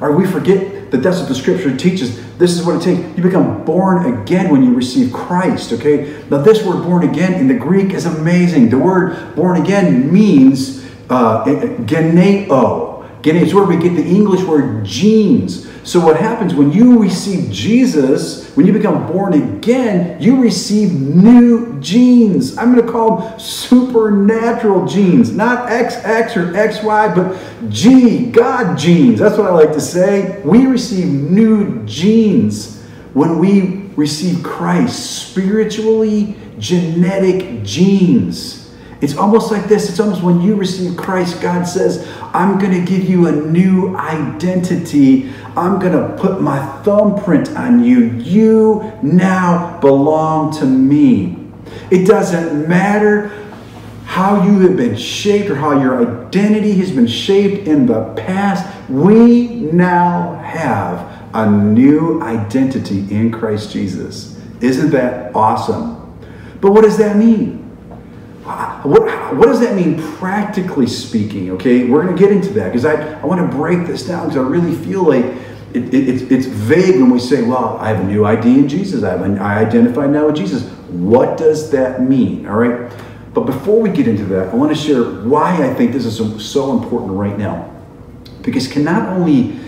Or 0.00 0.14
we 0.14 0.26
forget 0.26 0.79
that 0.90 0.98
that's 0.98 1.18
what 1.18 1.28
the 1.28 1.34
scripture 1.34 1.76
teaches. 1.76 2.18
This 2.36 2.58
is 2.58 2.64
what 2.64 2.76
it 2.76 2.82
takes. 2.82 3.16
You 3.16 3.22
become 3.22 3.64
born 3.64 4.22
again 4.22 4.50
when 4.50 4.62
you 4.62 4.74
receive 4.74 5.12
Christ, 5.12 5.72
okay? 5.72 6.22
Now, 6.30 6.38
this 6.38 6.64
word 6.64 6.82
born 6.82 7.08
again 7.08 7.34
in 7.34 7.48
the 7.48 7.54
Greek 7.54 7.92
is 7.92 8.06
amazing. 8.06 8.70
The 8.70 8.78
word 8.78 9.36
born 9.36 9.60
again 9.60 10.12
means 10.12 10.84
uh, 11.08 11.44
geneo. 11.84 13.08
Geneo 13.22 13.42
is 13.42 13.54
where 13.54 13.64
we 13.64 13.76
get 13.76 13.94
the 13.94 14.04
English 14.04 14.42
word 14.42 14.84
genes. 14.84 15.69
So, 15.82 15.98
what 15.98 16.16
happens 16.16 16.54
when 16.54 16.72
you 16.72 17.02
receive 17.02 17.50
Jesus, 17.50 18.54
when 18.54 18.66
you 18.66 18.72
become 18.72 19.06
born 19.06 19.32
again, 19.32 20.20
you 20.20 20.40
receive 20.40 20.92
new 20.92 21.80
genes. 21.80 22.58
I'm 22.58 22.74
going 22.74 22.84
to 22.84 22.92
call 22.92 23.16
them 23.16 23.40
supernatural 23.40 24.86
genes, 24.86 25.32
not 25.32 25.70
XX 25.70 26.36
or 26.36 26.52
XY, 26.52 27.14
but 27.14 27.70
G, 27.70 28.30
God 28.30 28.76
genes. 28.76 29.20
That's 29.20 29.38
what 29.38 29.46
I 29.46 29.54
like 29.54 29.72
to 29.72 29.80
say. 29.80 30.42
We 30.44 30.66
receive 30.66 31.08
new 31.08 31.82
genes 31.86 32.82
when 33.14 33.38
we 33.38 33.86
receive 33.96 34.42
Christ, 34.42 35.28
spiritually 35.30 36.36
genetic 36.58 37.64
genes. 37.64 38.59
It's 39.00 39.16
almost 39.16 39.50
like 39.50 39.64
this. 39.64 39.88
It's 39.88 39.98
almost 39.98 40.22
when 40.22 40.40
you 40.40 40.54
receive 40.54 40.96
Christ, 40.96 41.40
God 41.40 41.64
says, 41.64 42.06
I'm 42.34 42.58
going 42.58 42.72
to 42.72 42.84
give 42.84 43.08
you 43.08 43.28
a 43.28 43.32
new 43.32 43.96
identity. 43.96 45.32
I'm 45.56 45.78
going 45.78 45.92
to 45.92 46.16
put 46.20 46.42
my 46.42 46.64
thumbprint 46.82 47.56
on 47.56 47.82
you. 47.82 48.10
You 48.10 48.92
now 49.02 49.80
belong 49.80 50.52
to 50.58 50.66
me. 50.66 51.36
It 51.90 52.06
doesn't 52.06 52.68
matter 52.68 53.28
how 54.04 54.44
you 54.44 54.60
have 54.60 54.76
been 54.76 54.96
shaped 54.96 55.48
or 55.48 55.54
how 55.54 55.80
your 55.80 56.26
identity 56.26 56.72
has 56.74 56.90
been 56.90 57.06
shaped 57.06 57.68
in 57.68 57.86
the 57.86 58.12
past. 58.14 58.66
We 58.90 59.48
now 59.48 60.34
have 60.42 61.30
a 61.32 61.48
new 61.48 62.20
identity 62.22 63.06
in 63.10 63.30
Christ 63.30 63.72
Jesus. 63.72 64.38
Isn't 64.60 64.90
that 64.90 65.34
awesome? 65.34 65.96
But 66.60 66.72
what 66.72 66.82
does 66.82 66.98
that 66.98 67.16
mean? 67.16 67.69
What, 68.82 69.36
what 69.36 69.46
does 69.46 69.60
that 69.60 69.74
mean 69.74 70.02
practically 70.16 70.86
speaking? 70.86 71.50
Okay, 71.52 71.84
we're 71.84 72.02
going 72.02 72.16
to 72.16 72.20
get 72.20 72.32
into 72.32 72.50
that 72.54 72.68
because 72.68 72.84
I, 72.84 73.20
I 73.20 73.26
want 73.26 73.40
to 73.40 73.56
break 73.56 73.86
this 73.86 74.06
down 74.06 74.28
because 74.28 74.36
I 74.36 74.48
really 74.48 74.74
feel 74.84 75.02
like 75.02 75.24
it, 75.72 75.94
it, 75.94 76.08
it's, 76.08 76.22
it's 76.22 76.46
vague 76.46 76.96
when 76.96 77.10
we 77.10 77.20
say, 77.20 77.42
well, 77.42 77.76
I 77.78 77.88
have 77.88 78.00
a 78.00 78.04
new 78.04 78.24
ID 78.24 78.58
in 78.58 78.68
Jesus. 78.68 79.04
I, 79.04 79.10
have 79.10 79.22
an, 79.22 79.38
I 79.38 79.58
identify 79.58 80.06
now 80.06 80.26
with 80.26 80.36
Jesus. 80.36 80.64
What 80.88 81.36
does 81.36 81.70
that 81.70 82.02
mean? 82.02 82.46
All 82.46 82.56
right. 82.56 82.92
But 83.32 83.42
before 83.42 83.80
we 83.80 83.90
get 83.90 84.08
into 84.08 84.24
that, 84.26 84.48
I 84.48 84.56
want 84.56 84.76
to 84.76 84.82
share 84.82 85.04
why 85.04 85.64
I 85.64 85.72
think 85.74 85.92
this 85.92 86.04
is 86.04 86.16
so, 86.16 86.38
so 86.38 86.76
important 86.76 87.12
right 87.12 87.38
now. 87.38 87.70
Because 88.42 88.66
can 88.66 88.82
not 88.82 89.08
only 89.10 89.60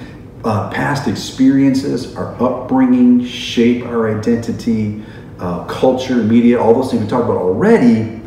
uh, 0.44 0.70
past 0.70 1.06
experiences, 1.06 2.16
our 2.16 2.34
upbringing 2.42 3.24
shape 3.24 3.84
our 3.84 4.18
identity, 4.18 5.04
uh, 5.38 5.64
culture, 5.66 6.16
media, 6.16 6.60
all 6.60 6.74
those 6.74 6.90
things 6.90 7.02
we 7.02 7.08
talked 7.08 7.24
about 7.24 7.36
already, 7.36 8.21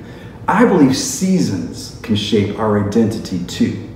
I 0.48 0.66
believe 0.66 0.96
seasons 0.96 2.00
can 2.04 2.16
shape 2.16 2.60
our 2.60 2.88
identity 2.88 3.44
too. 3.46 3.90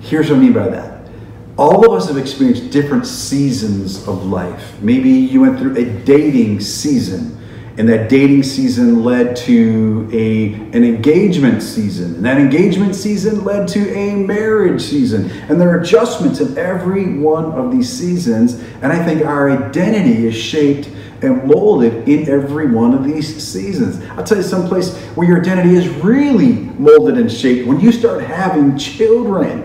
Here's 0.00 0.30
what 0.30 0.36
I 0.36 0.40
mean 0.40 0.52
by 0.52 0.68
that. 0.68 1.08
All 1.56 1.84
of 1.84 1.92
us 1.92 2.08
have 2.08 2.18
experienced 2.18 2.70
different 2.70 3.06
seasons 3.06 4.06
of 4.06 4.26
life. 4.26 4.80
Maybe 4.80 5.10
you 5.10 5.40
went 5.40 5.58
through 5.58 5.76
a 5.76 5.84
dating 6.04 6.60
season, 6.60 7.36
and 7.78 7.88
that 7.88 8.08
dating 8.08 8.42
season 8.42 9.02
led 9.02 9.34
to 9.36 10.08
a, 10.12 10.54
an 10.76 10.84
engagement 10.84 11.62
season. 11.62 12.16
And 12.16 12.24
that 12.24 12.38
engagement 12.38 12.94
season 12.94 13.44
led 13.44 13.66
to 13.68 13.92
a 13.96 14.14
marriage 14.14 14.82
season. 14.82 15.30
And 15.48 15.60
there 15.60 15.70
are 15.70 15.80
adjustments 15.80 16.40
in 16.40 16.58
every 16.58 17.18
one 17.18 17.46
of 17.52 17.72
these 17.72 17.88
seasons. 17.88 18.54
And 18.82 18.92
I 18.92 19.04
think 19.04 19.24
our 19.24 19.50
identity 19.50 20.26
is 20.26 20.36
shaped 20.36 20.90
and 21.22 21.44
molded 21.44 22.08
in 22.08 22.28
every 22.28 22.70
one 22.70 22.94
of 22.94 23.04
these 23.04 23.42
seasons. 23.42 24.04
I'll 24.10 24.24
tell 24.24 24.38
you 24.38 24.44
someplace 24.44 24.94
where 25.14 25.26
your 25.26 25.40
identity 25.40 25.74
is 25.74 25.88
really 25.88 26.52
molded 26.52 27.18
and 27.18 27.30
shaped 27.30 27.66
when 27.66 27.80
you 27.80 27.92
start 27.92 28.22
having 28.22 28.78
children. 28.78 29.64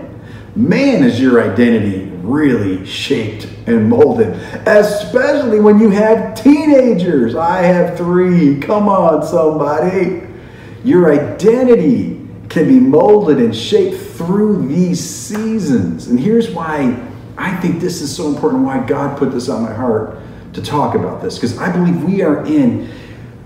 Man, 0.56 1.02
is 1.02 1.20
your 1.20 1.42
identity 1.42 2.10
really 2.22 2.86
shaped 2.86 3.44
and 3.66 3.88
molded, 3.88 4.28
especially 4.66 5.60
when 5.60 5.78
you 5.78 5.90
have 5.90 6.34
teenagers. 6.34 7.34
I 7.34 7.62
have 7.62 7.96
three. 7.96 8.60
Come 8.60 8.88
on, 8.88 9.26
somebody. 9.26 10.22
Your 10.84 11.12
identity 11.12 12.20
can 12.48 12.68
be 12.68 12.78
molded 12.78 13.38
and 13.38 13.54
shaped 13.54 14.00
through 14.16 14.68
these 14.68 15.00
seasons. 15.02 16.08
And 16.08 16.20
here's 16.20 16.50
why 16.50 17.10
I 17.36 17.56
think 17.56 17.80
this 17.80 18.00
is 18.00 18.14
so 18.14 18.28
important, 18.28 18.64
why 18.64 18.86
God 18.86 19.18
put 19.18 19.32
this 19.32 19.48
on 19.48 19.62
my 19.62 19.72
heart 19.72 20.18
to 20.54 20.62
talk 20.62 20.94
about 20.94 21.20
this 21.20 21.34
because 21.36 21.58
I 21.58 21.70
believe 21.70 22.02
we 22.04 22.22
are 22.22 22.44
in 22.46 22.90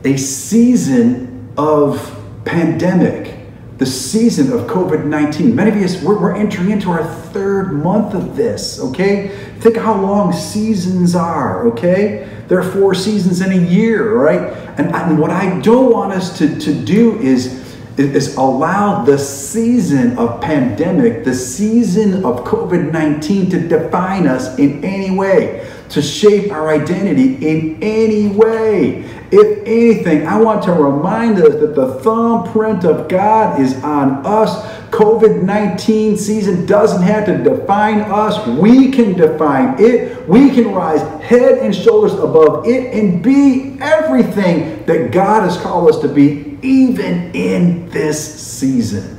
a 0.04 0.16
season 0.16 1.52
of 1.56 2.14
pandemic, 2.44 3.36
the 3.78 3.86
season 3.86 4.52
of 4.52 4.66
COVID 4.66 5.06
19. 5.06 5.54
Many 5.54 5.70
of 5.70 5.76
us, 5.84 6.02
we're, 6.02 6.20
we're, 6.20 6.34
entering 6.34 6.70
into 6.70 6.90
our 6.90 7.04
third 7.04 7.72
month 7.72 8.14
of 8.14 8.36
this, 8.36 8.78
okay? 8.80 9.28
Think 9.60 9.76
how 9.76 10.00
long 10.00 10.32
seasons 10.32 11.14
are, 11.14 11.66
okay? 11.68 12.28
There 12.48 12.58
are 12.58 12.70
four 12.72 12.94
seasons 12.94 13.40
in 13.40 13.52
a 13.52 13.70
year, 13.70 14.14
right? 14.14 14.40
And, 14.78 14.94
and 14.94 15.18
what 15.18 15.30
I 15.30 15.60
don't 15.60 15.92
want 15.92 16.12
us 16.12 16.38
to, 16.38 16.58
to 16.60 16.74
do 16.74 17.18
is 17.20 17.66
is 17.96 18.36
allow 18.36 19.04
the 19.04 19.18
season 19.18 20.16
of 20.18 20.40
pandemic, 20.40 21.24
the 21.24 21.34
season 21.34 22.24
of 22.24 22.44
COVID 22.44 22.92
19 22.92 23.50
to 23.50 23.66
define 23.66 24.28
us 24.28 24.56
in 24.56 24.84
any 24.84 25.10
way 25.10 25.68
to 25.90 26.02
shape 26.02 26.52
our 26.52 26.68
identity 26.68 27.34
in 27.46 27.82
any 27.82 28.28
way. 28.28 29.04
If 29.30 29.66
anything, 29.66 30.26
I 30.26 30.40
want 30.40 30.62
to 30.64 30.72
remind 30.72 31.38
us 31.38 31.54
that 31.60 31.74
the 31.74 31.94
thumbprint 32.00 32.84
of 32.84 33.08
God 33.08 33.60
is 33.60 33.74
on 33.82 34.24
us. 34.24 34.78
COVID 34.90 35.42
19 35.42 36.16
season 36.16 36.64
doesn't 36.64 37.02
have 37.02 37.26
to 37.26 37.36
define 37.36 38.00
us. 38.00 38.46
We 38.46 38.90
can 38.90 39.12
define 39.14 39.76
it. 39.78 40.26
We 40.26 40.50
can 40.50 40.72
rise 40.72 41.02
head 41.22 41.58
and 41.58 41.74
shoulders 41.74 42.14
above 42.14 42.66
it 42.66 42.94
and 42.94 43.22
be 43.22 43.76
everything 43.80 44.84
that 44.86 45.10
God 45.12 45.42
has 45.42 45.58
called 45.58 45.90
us 45.90 46.00
to 46.00 46.08
be, 46.08 46.58
even 46.62 47.30
in 47.34 47.88
this 47.90 48.40
season. 48.40 49.14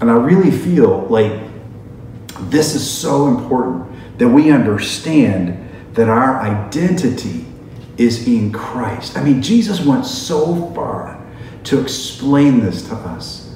And 0.00 0.10
I 0.10 0.14
really 0.14 0.50
feel 0.50 1.00
like 1.08 1.48
this 2.50 2.74
is 2.74 2.88
so 2.88 3.26
important 3.26 4.18
that 4.18 4.28
we 4.28 4.50
understand 4.50 5.67
that 5.98 6.08
our 6.08 6.38
identity 6.38 7.44
is 7.96 8.28
in 8.28 8.52
Christ. 8.52 9.16
I 9.16 9.24
mean, 9.24 9.42
Jesus 9.42 9.84
went 9.84 10.06
so 10.06 10.70
far 10.72 11.20
to 11.64 11.82
explain 11.82 12.60
this 12.60 12.86
to 12.88 12.94
us. 12.94 13.52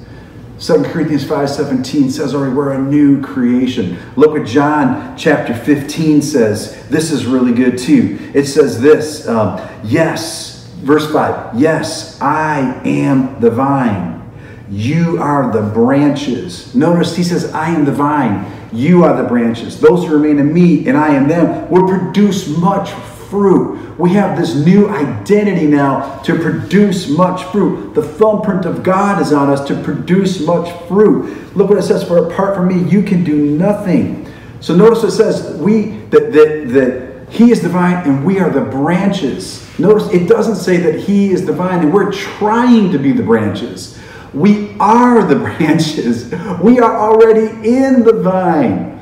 2 0.59 0.83
Corinthians 0.83 1.23
5:17 1.23 2.11
says 2.11 2.35
already 2.35 2.53
we're 2.53 2.73
a 2.73 2.81
new 2.81 3.21
creation. 3.21 3.97
Look 4.17 4.31
what 4.31 4.45
John 4.45 5.15
chapter 5.15 5.53
15 5.53 6.21
says. 6.21 6.85
This 6.89 7.11
is 7.11 7.25
really 7.25 7.53
good 7.53 7.77
too. 7.77 8.19
It 8.33 8.45
says 8.45 8.81
this, 8.81 9.25
um, 9.25 9.61
yes, 9.85 10.67
verse 10.81 11.09
5, 11.13 11.57
yes, 11.57 12.19
I 12.19 12.81
am 12.83 13.39
the 13.39 13.51
vine. 13.51 14.21
You 14.69 15.17
are 15.21 15.49
the 15.49 15.61
branches. 15.61 16.75
Notice 16.75 17.15
he 17.15 17.23
says, 17.23 17.53
I 17.53 17.69
am 17.69 17.85
the 17.85 17.93
vine. 17.93 18.45
You 18.73 19.03
are 19.03 19.15
the 19.15 19.27
branches. 19.27 19.79
Those 19.79 20.05
who 20.05 20.17
remain 20.17 20.39
in 20.39 20.51
me 20.51 20.87
and 20.87 20.97
I 20.97 21.15
in 21.15 21.27
them 21.27 21.69
will 21.69 21.87
produce 21.87 22.47
much 22.57 22.91
fruit. 23.29 23.97
We 23.99 24.11
have 24.11 24.37
this 24.37 24.55
new 24.55 24.89
identity 24.89 25.67
now 25.67 26.19
to 26.23 26.37
produce 26.39 27.07
much 27.07 27.43
fruit. 27.45 27.93
The 27.93 28.01
thumbprint 28.01 28.65
of 28.65 28.81
God 28.83 29.21
is 29.21 29.31
on 29.31 29.49
us 29.49 29.65
to 29.67 29.81
produce 29.81 30.41
much 30.41 30.71
fruit. 30.87 31.55
Look 31.55 31.69
what 31.69 31.77
it 31.77 31.83
says, 31.83 32.03
for 32.03 32.27
apart 32.27 32.55
from 32.55 32.67
me, 32.67 32.89
you 32.89 33.03
can 33.03 33.23
do 33.23 33.35
nothing. 33.35 34.27
So 34.59 34.75
notice 34.75 35.03
it 35.03 35.11
says 35.11 35.57
we 35.59 35.97
that 36.09 36.31
that 36.31 36.69
that 36.69 37.13
he 37.29 37.51
is 37.51 37.59
divine 37.59 38.07
and 38.07 38.23
we 38.23 38.39
are 38.39 38.49
the 38.49 38.61
branches. 38.61 39.67
Notice 39.79 40.11
it 40.13 40.27
doesn't 40.27 40.55
say 40.55 40.77
that 40.77 40.99
he 40.99 41.31
is 41.31 41.45
divine 41.45 41.79
and 41.79 41.93
we're 41.93 42.11
trying 42.11 42.91
to 42.91 42.97
be 42.97 43.11
the 43.11 43.23
branches. 43.23 43.99
We 44.33 44.75
are 44.79 45.25
the 45.25 45.35
branches. 45.57 46.31
We 46.61 46.79
are 46.79 46.97
already 46.97 47.47
in 47.67 48.03
the 48.03 48.21
vine. 48.21 48.93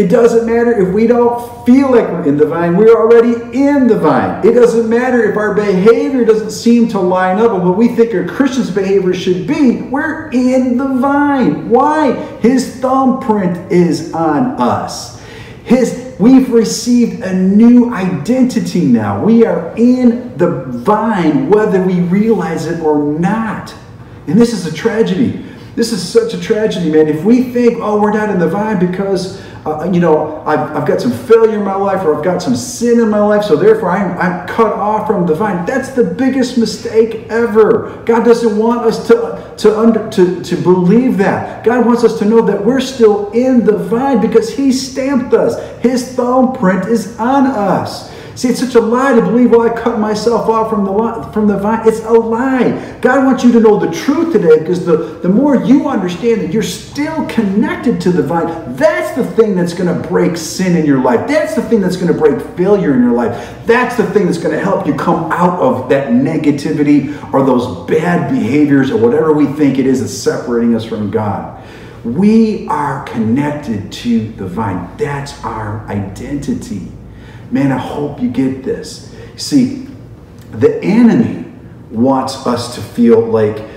It 0.00 0.08
doesn't 0.08 0.46
matter 0.46 0.72
if 0.72 0.94
we 0.94 1.06
don't 1.06 1.66
feel 1.66 1.90
like 1.90 2.08
we're 2.08 2.26
in 2.26 2.38
the 2.38 2.46
vine, 2.46 2.74
we're 2.74 2.96
already 2.96 3.34
in 3.54 3.86
the 3.86 3.98
vine. 3.98 4.46
It 4.46 4.52
doesn't 4.52 4.88
matter 4.88 5.30
if 5.30 5.36
our 5.36 5.52
behavior 5.52 6.24
doesn't 6.24 6.52
seem 6.52 6.88
to 6.88 7.00
line 7.00 7.38
up 7.38 7.52
with 7.52 7.62
what 7.64 7.76
we 7.76 7.88
think 7.88 8.14
a 8.14 8.26
Christian's 8.26 8.70
behavior 8.70 9.12
should 9.12 9.46
be. 9.46 9.82
We're 9.82 10.30
in 10.30 10.78
the 10.78 10.88
vine. 10.88 11.68
Why? 11.68 12.12
His 12.38 12.76
thumbprint 12.76 13.70
is 13.70 14.14
on 14.14 14.58
us. 14.58 15.20
His 15.64 16.16
we've 16.18 16.50
received 16.50 17.22
a 17.22 17.34
new 17.34 17.92
identity 17.92 18.86
now. 18.86 19.22
We 19.22 19.44
are 19.44 19.74
in 19.76 20.36
the 20.38 20.64
vine 20.64 21.50
whether 21.50 21.82
we 21.82 22.00
realize 22.00 22.66
it 22.66 22.80
or 22.80 22.98
not. 23.18 23.74
And 24.26 24.40
this 24.40 24.52
is 24.52 24.66
a 24.66 24.72
tragedy. 24.72 25.44
This 25.76 25.92
is 25.92 26.06
such 26.06 26.34
a 26.34 26.40
tragedy, 26.40 26.90
man. 26.90 27.08
If 27.08 27.24
we 27.24 27.52
think, 27.52 27.78
oh, 27.80 28.00
we're 28.00 28.12
not 28.12 28.30
in 28.30 28.38
the 28.38 28.48
vine 28.48 28.78
because 28.78 29.40
uh, 29.66 29.90
you 29.92 30.00
know, 30.00 30.42
I've, 30.46 30.74
I've 30.74 30.88
got 30.88 31.02
some 31.02 31.12
failure 31.12 31.58
in 31.58 31.64
my 31.64 31.74
life 31.74 32.02
or 32.04 32.16
I've 32.16 32.24
got 32.24 32.40
some 32.40 32.56
sin 32.56 32.98
in 32.98 33.10
my 33.10 33.20
life, 33.20 33.44
so 33.44 33.56
therefore 33.56 33.90
I'm, 33.90 34.16
I'm 34.18 34.48
cut 34.48 34.72
off 34.72 35.06
from 35.06 35.26
the 35.26 35.34
vine. 35.34 35.66
That's 35.66 35.90
the 35.90 36.04
biggest 36.04 36.56
mistake 36.56 37.26
ever. 37.28 38.02
God 38.06 38.24
doesn't 38.24 38.56
want 38.56 38.86
us 38.86 39.06
to, 39.08 39.54
to, 39.58 39.78
under, 39.78 40.08
to, 40.10 40.42
to 40.42 40.56
believe 40.56 41.18
that. 41.18 41.62
God 41.62 41.84
wants 41.84 42.04
us 42.04 42.18
to 42.20 42.24
know 42.24 42.40
that 42.40 42.64
we're 42.64 42.80
still 42.80 43.30
in 43.32 43.66
the 43.66 43.76
vine 43.76 44.22
because 44.22 44.54
He 44.54 44.72
stamped 44.72 45.34
us. 45.34 45.60
His 45.82 46.14
thumbprint 46.14 46.88
is 46.88 47.18
on 47.18 47.46
us. 47.46 48.09
See, 48.40 48.48
it's 48.48 48.60
such 48.60 48.74
a 48.74 48.80
lie 48.80 49.12
to 49.12 49.20
believe, 49.20 49.50
well, 49.50 49.60
I 49.60 49.68
cut 49.68 49.98
myself 49.98 50.48
off 50.48 50.70
from 50.70 50.86
the, 50.86 51.30
from 51.30 51.46
the 51.46 51.58
vine. 51.58 51.86
It's 51.86 52.00
a 52.00 52.10
lie. 52.10 52.98
God 53.02 53.26
wants 53.26 53.44
you 53.44 53.52
to 53.52 53.60
know 53.60 53.78
the 53.78 53.92
truth 53.92 54.32
today 54.32 54.60
because 54.60 54.86
the, 54.86 54.96
the 54.96 55.28
more 55.28 55.56
you 55.56 55.86
understand 55.86 56.40
that 56.40 56.50
you're 56.50 56.62
still 56.62 57.26
connected 57.26 58.00
to 58.00 58.10
the 58.10 58.22
vine, 58.22 58.74
that's 58.76 59.14
the 59.14 59.26
thing 59.32 59.54
that's 59.54 59.74
going 59.74 59.94
to 59.94 60.08
break 60.08 60.38
sin 60.38 60.74
in 60.74 60.86
your 60.86 61.02
life. 61.02 61.28
That's 61.28 61.54
the 61.54 61.60
thing 61.60 61.82
that's 61.82 61.96
going 61.96 62.10
to 62.10 62.18
break 62.18 62.40
failure 62.56 62.94
in 62.94 63.02
your 63.02 63.12
life. 63.12 63.66
That's 63.66 63.98
the 63.98 64.10
thing 64.10 64.24
that's 64.24 64.38
going 64.38 64.54
to 64.54 64.60
help 64.62 64.86
you 64.86 64.94
come 64.94 65.30
out 65.32 65.60
of 65.60 65.90
that 65.90 66.08
negativity 66.08 67.12
or 67.34 67.44
those 67.44 67.86
bad 67.90 68.30
behaviors 68.30 68.90
or 68.90 68.96
whatever 68.96 69.34
we 69.34 69.48
think 69.48 69.78
it 69.78 69.84
is 69.84 70.00
that's 70.00 70.14
separating 70.14 70.74
us 70.74 70.86
from 70.86 71.10
God. 71.10 71.62
We 72.06 72.66
are 72.68 73.04
connected 73.04 73.92
to 73.92 74.32
the 74.32 74.46
vine. 74.46 74.96
That's 74.96 75.44
our 75.44 75.86
identity. 75.88 76.90
Man, 77.50 77.72
I 77.72 77.78
hope 77.78 78.20
you 78.20 78.30
get 78.30 78.62
this. 78.62 79.14
See, 79.36 79.88
the 80.52 80.82
enemy 80.82 81.52
wants 81.90 82.46
us 82.46 82.74
to 82.76 82.80
feel 82.80 83.20
like 83.20 83.68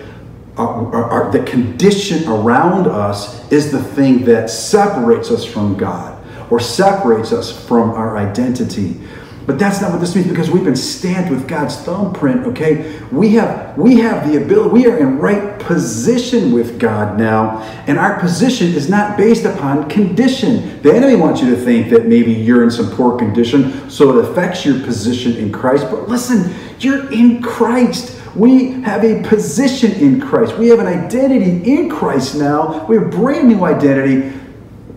our, 0.57 0.93
our, 0.93 1.03
our, 1.05 1.31
the 1.31 1.43
condition 1.43 2.27
around 2.27 2.87
us 2.87 3.51
is 3.51 3.71
the 3.71 3.83
thing 3.83 4.25
that 4.25 4.49
separates 4.49 5.31
us 5.31 5.43
from 5.43 5.75
God 5.75 6.23
or 6.51 6.59
separates 6.59 7.31
us 7.31 7.51
from 7.65 7.91
our 7.91 8.17
identity. 8.17 8.99
But 9.45 9.59
that's 9.59 9.81
not 9.81 9.91
what 9.91 9.99
this 9.99 10.15
means 10.15 10.27
because 10.27 10.49
we've 10.49 10.63
been 10.63 10.75
stamped 10.75 11.29
with 11.29 11.47
God's 11.47 11.75
thumbprint, 11.77 12.45
okay? 12.47 12.99
We 13.11 13.33
have 13.33 13.77
we 13.77 13.99
have 13.99 14.27
the 14.31 14.41
ability, 14.41 14.69
we 14.69 14.85
are 14.87 14.97
in 14.97 15.17
right 15.17 15.52
position 15.65 16.51
with 16.51 16.79
God 16.79 17.17
now, 17.17 17.62
and 17.88 17.98
our 17.98 18.20
position 18.20 18.67
is 18.74 18.89
not 18.89 19.17
based 19.17 19.46
upon 19.46 19.89
condition. 19.89 20.82
The 20.82 20.93
enemy 20.93 21.15
wants 21.15 21.41
you 21.41 21.50
to 21.55 21.62
think 21.62 21.89
that 21.89 22.05
maybe 22.05 22.32
you're 22.32 22.63
in 22.63 22.72
some 22.72 22.91
poor 22.91 23.17
condition, 23.17 23.89
so 23.89 24.17
it 24.17 24.25
affects 24.29 24.65
your 24.65 24.79
position 24.82 25.36
in 25.38 25.51
Christ. 25.51 25.88
But 25.89 26.08
listen, 26.08 26.53
you're 26.79 27.12
in 27.12 27.41
Christ. 27.41 28.20
We 28.36 28.82
have 28.82 29.03
a 29.03 29.22
position 29.27 29.91
in 29.93 30.20
Christ. 30.20 30.58
We 30.58 30.67
have 30.67 30.79
an 30.79 30.88
identity 30.88 31.72
in 31.72 31.89
Christ 31.89 32.36
now. 32.36 32.86
We 32.88 32.98
have 32.98 33.08
a 33.08 33.10
brand 33.10 33.48
new 33.48 33.63
identity. 33.63 34.38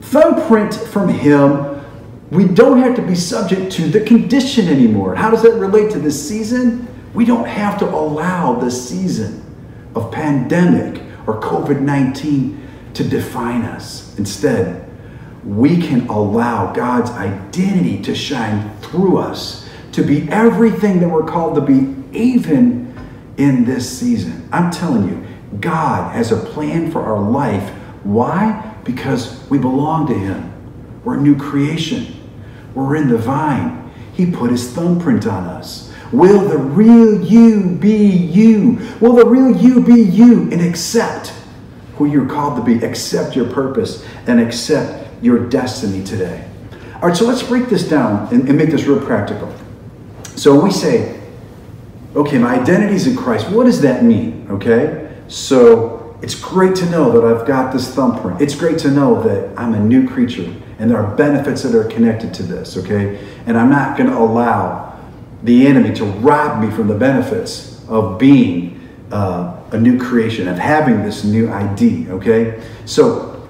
Thumbprint 0.01 0.75
from 0.75 1.09
Him 1.09 1.77
we 2.31 2.45
don't 2.45 2.79
have 2.79 2.97
to 2.97 3.03
be 3.03 3.15
subject 3.15 3.71
to 3.73 3.89
the 3.89 4.01
condition 4.01 4.69
anymore. 4.69 5.15
How 5.15 5.31
does 5.31 5.43
that 5.43 5.55
relate 5.55 5.93
to 5.93 5.99
this 5.99 6.29
season? 6.29 6.89
We 7.15 7.25
don't 7.25 7.47
have 7.47 7.79
to 7.79 7.89
allow 7.89 8.55
the 8.55 8.71
season 8.71 9.46
of 9.97 10.13
pandemic 10.13 11.03
or 11.27 11.41
COVID 11.41 11.81
19 11.81 12.69
to 12.95 13.05
define 13.05 13.63
us. 13.63 14.17
Instead, 14.19 14.89
we 15.45 15.81
can 15.81 16.07
allow 16.09 16.73
God's 16.73 17.11
identity 17.11 18.03
to 18.03 18.15
shine 18.15 18.77
through 18.79 19.19
us, 19.19 19.69
to 19.93 20.03
be 20.03 20.29
everything 20.31 21.01
that 21.01 21.09
we're 21.09 21.27
called 21.27 21.55
to 21.57 21.61
be, 21.61 21.95
even 22.17 22.95
in 23.37 23.65
this 23.65 23.99
season. 23.99 24.49
I'm 24.53 24.71
telling 24.71 25.09
you, 25.09 25.27
God 25.61 26.15
has 26.15 26.33
a 26.33 26.37
plan 26.37 26.91
for 26.91 27.03
our 27.03 27.21
life. 27.21 27.71
Why? 28.03 28.75
Because 28.85 29.49
we 29.51 29.59
belong 29.59 30.07
to 30.09 30.15
Him. 30.15 30.53
We're 31.05 31.19
a 31.19 31.21
new 31.21 31.37
creation. 31.37 32.17
We're 32.75 32.97
in 32.97 33.09
the 33.09 33.19
vine. 33.19 33.93
He 34.13 34.31
put 34.31 34.51
his 34.51 34.73
thumbprint 34.73 35.27
on 35.27 35.45
us. 35.45 35.93
Will 36.13 36.49
the 36.49 36.59
real 36.59 37.23
you 37.23 37.77
be 37.77 38.07
you? 38.07 38.79
Will 39.01 39.15
the 39.15 39.27
real 39.27 39.57
you 39.57 39.81
be 39.81 40.01
you 40.01 40.43
and 40.53 40.61
accept 40.61 41.33
who 41.97 42.07
you're 42.07 42.29
called 42.29 42.57
to 42.57 42.63
be? 42.63 42.85
Accept 42.85 43.35
your 43.35 43.51
purpose 43.51 44.07
and 44.27 44.41
accept 44.41 45.09
your 45.23 45.49
destiny 45.49 46.05
today. 46.05 46.49
All 46.97 47.09
right, 47.09 47.17
so 47.17 47.27
let's 47.27 47.43
break 47.43 47.69
this 47.69 47.89
down 47.89 48.33
and, 48.33 48.49
and 48.49 48.57
make 48.57 48.71
this 48.71 48.85
real 48.85 49.05
practical. 49.05 49.53
So 50.37 50.55
when 50.55 50.65
we 50.65 50.71
say, 50.71 51.21
okay, 52.15 52.39
my 52.39 52.59
identity 52.59 52.95
is 52.95 53.07
in 53.07 53.17
Christ, 53.17 53.51
what 53.51 53.65
does 53.65 53.81
that 53.83 54.05
mean? 54.05 54.47
Okay, 54.51 55.15
so 55.29 56.19
it's 56.23 56.35
great 56.35 56.75
to 56.77 56.87
know 56.91 57.13
that 57.13 57.25
I've 57.25 57.47
got 57.47 57.73
this 57.73 57.95
thumbprint. 57.95 58.41
It's 58.41 58.55
great 58.55 58.79
to 58.79 58.91
know 58.91 59.23
that 59.23 59.59
I'm 59.59 59.75
a 59.75 59.81
new 59.81 60.09
creature 60.09 60.55
and 60.79 60.91
there 60.91 60.99
are 60.99 61.15
benefits 61.17 61.63
that 61.63 61.75
are 61.75 61.85
connected 61.85 62.35
to 62.35 62.43
this, 62.43 62.77
okay? 62.77 63.19
And 63.47 63.57
I'm 63.57 63.71
not 63.71 63.97
going 63.97 64.11
to 64.11 64.17
allow 64.17 64.86
the 65.43 65.67
enemy 65.67 65.95
to 65.95 66.05
rob 66.05 66.63
me 66.63 66.71
from 66.71 66.89
the 66.89 66.95
benefits 66.95 67.85
of 67.89 68.19
being 68.19 68.89
uh, 69.13 69.57
a 69.73 69.79
new 69.79 69.99
creation, 69.99 70.49
of 70.49 70.59
having 70.59 71.03
this 71.03 71.25
new 71.25 71.51
ID, 71.51 72.09
okay? 72.11 72.63
So 72.85 73.49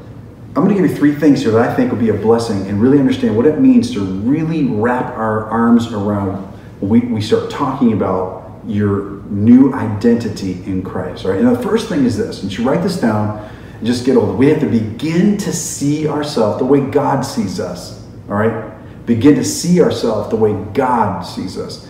I'm 0.48 0.64
going 0.64 0.74
to 0.74 0.82
give 0.82 0.90
you 0.90 0.96
three 0.96 1.14
things 1.14 1.42
here 1.42 1.52
that 1.52 1.68
I 1.68 1.74
think 1.74 1.92
will 1.92 1.98
be 1.98 2.08
a 2.08 2.14
blessing 2.14 2.66
and 2.66 2.80
really 2.80 2.98
understand 2.98 3.36
what 3.36 3.46
it 3.46 3.60
means 3.60 3.92
to 3.92 4.00
really 4.00 4.64
wrap 4.64 5.14
our 5.14 5.46
arms 5.46 5.92
around 5.92 6.36
when 6.80 6.90
we, 6.90 7.00
we 7.00 7.20
start 7.20 7.50
talking 7.50 7.92
about 7.92 8.60
your 8.66 9.22
new 9.24 9.72
identity 9.74 10.52
in 10.64 10.82
Christ, 10.82 11.24
right? 11.24 11.38
And 11.38 11.48
the 11.48 11.62
first 11.62 11.88
thing 11.88 12.04
is 12.04 12.16
this, 12.16 12.42
and 12.42 12.56
you 12.56 12.64
write 12.64 12.82
this 12.82 13.00
down 13.00 13.38
and 13.78 13.86
just 13.86 14.04
get 14.04 14.16
old. 14.16 14.36
We 14.36 14.48
have 14.48 14.60
to 14.60 14.66
begin 14.66 15.36
to 15.38 15.52
see 15.52 16.08
ourselves 16.08 16.58
the 16.58 16.64
way 16.64 16.80
God 16.80 17.20
sees 17.20 17.60
us. 17.60 18.04
All 18.28 18.34
right? 18.34 18.75
Begin 19.06 19.36
to 19.36 19.44
see 19.44 19.80
ourselves 19.80 20.30
the 20.30 20.36
way 20.36 20.52
God 20.74 21.22
sees 21.22 21.56
us. 21.56 21.88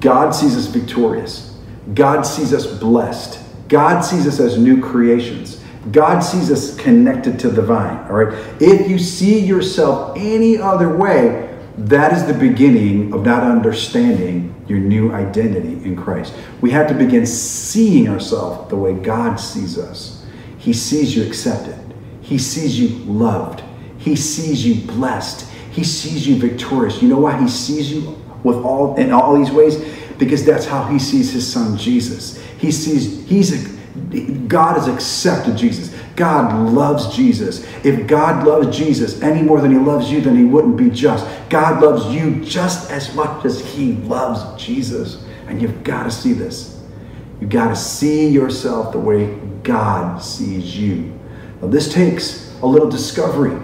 God 0.00 0.30
sees 0.30 0.56
us 0.56 0.66
victorious. 0.66 1.58
God 1.94 2.22
sees 2.22 2.52
us 2.52 2.66
blessed. 2.78 3.40
God 3.68 4.02
sees 4.02 4.26
us 4.26 4.38
as 4.38 4.58
new 4.58 4.80
creations. 4.80 5.62
God 5.90 6.20
sees 6.20 6.50
us 6.50 6.76
connected 6.76 7.40
to 7.40 7.48
the 7.48 7.62
vine. 7.62 7.98
All 8.08 8.24
right? 8.24 8.62
If 8.62 8.88
you 8.88 8.98
see 8.98 9.40
yourself 9.40 10.16
any 10.16 10.58
other 10.58 10.94
way, 10.94 11.48
that 11.78 12.12
is 12.12 12.26
the 12.26 12.34
beginning 12.34 13.12
of 13.12 13.24
not 13.24 13.42
understanding 13.42 14.54
your 14.68 14.78
new 14.78 15.12
identity 15.12 15.84
in 15.84 15.96
Christ. 15.96 16.34
We 16.60 16.70
have 16.70 16.86
to 16.88 16.94
begin 16.94 17.26
seeing 17.26 18.08
ourselves 18.08 18.68
the 18.68 18.76
way 18.76 18.92
God 18.92 19.36
sees 19.36 19.78
us. 19.78 20.24
He 20.58 20.72
sees 20.72 21.16
you 21.16 21.26
accepted. 21.26 21.78
He 22.20 22.38
sees 22.38 22.78
you 22.78 22.90
loved. 23.04 23.62
He 23.98 24.14
sees 24.14 24.64
you 24.64 24.86
blessed. 24.86 25.50
He 25.72 25.84
sees 25.84 26.26
you 26.26 26.36
victorious. 26.36 27.02
You 27.02 27.08
know 27.08 27.18
why 27.18 27.40
he 27.40 27.48
sees 27.48 27.92
you 27.92 28.22
with 28.44 28.56
all 28.58 28.96
in 28.96 29.10
all 29.10 29.36
these 29.36 29.50
ways? 29.50 29.82
Because 30.18 30.44
that's 30.44 30.66
how 30.66 30.84
he 30.84 30.98
sees 30.98 31.32
his 31.32 31.50
son 31.50 31.76
Jesus. 31.76 32.40
He 32.58 32.70
sees 32.70 33.26
he's 33.28 33.52
a, 33.52 33.72
God 34.46 34.78
has 34.78 34.86
accepted 34.86 35.56
Jesus. 35.56 35.94
God 36.14 36.70
loves 36.70 37.14
Jesus. 37.16 37.64
If 37.84 38.06
God 38.06 38.46
loves 38.46 38.76
Jesus 38.76 39.22
any 39.22 39.42
more 39.42 39.60
than 39.60 39.72
he 39.72 39.78
loves 39.78 40.10
you, 40.10 40.20
then 40.20 40.36
he 40.36 40.44
wouldn't 40.44 40.76
be 40.76 40.90
just. 40.90 41.26
God 41.48 41.82
loves 41.82 42.14
you 42.14 42.44
just 42.44 42.90
as 42.90 43.14
much 43.14 43.44
as 43.44 43.64
he 43.74 43.92
loves 43.92 44.62
Jesus. 44.62 45.24
And 45.46 45.60
you've 45.60 45.82
got 45.82 46.04
to 46.04 46.10
see 46.10 46.34
this. 46.34 46.82
You've 47.40 47.50
got 47.50 47.68
to 47.68 47.76
see 47.76 48.28
yourself 48.28 48.92
the 48.92 48.98
way 48.98 49.34
God 49.62 50.22
sees 50.22 50.78
you. 50.78 51.18
Now, 51.60 51.68
this 51.68 51.92
takes 51.92 52.54
a 52.62 52.66
little 52.66 52.90
discovery. 52.90 53.58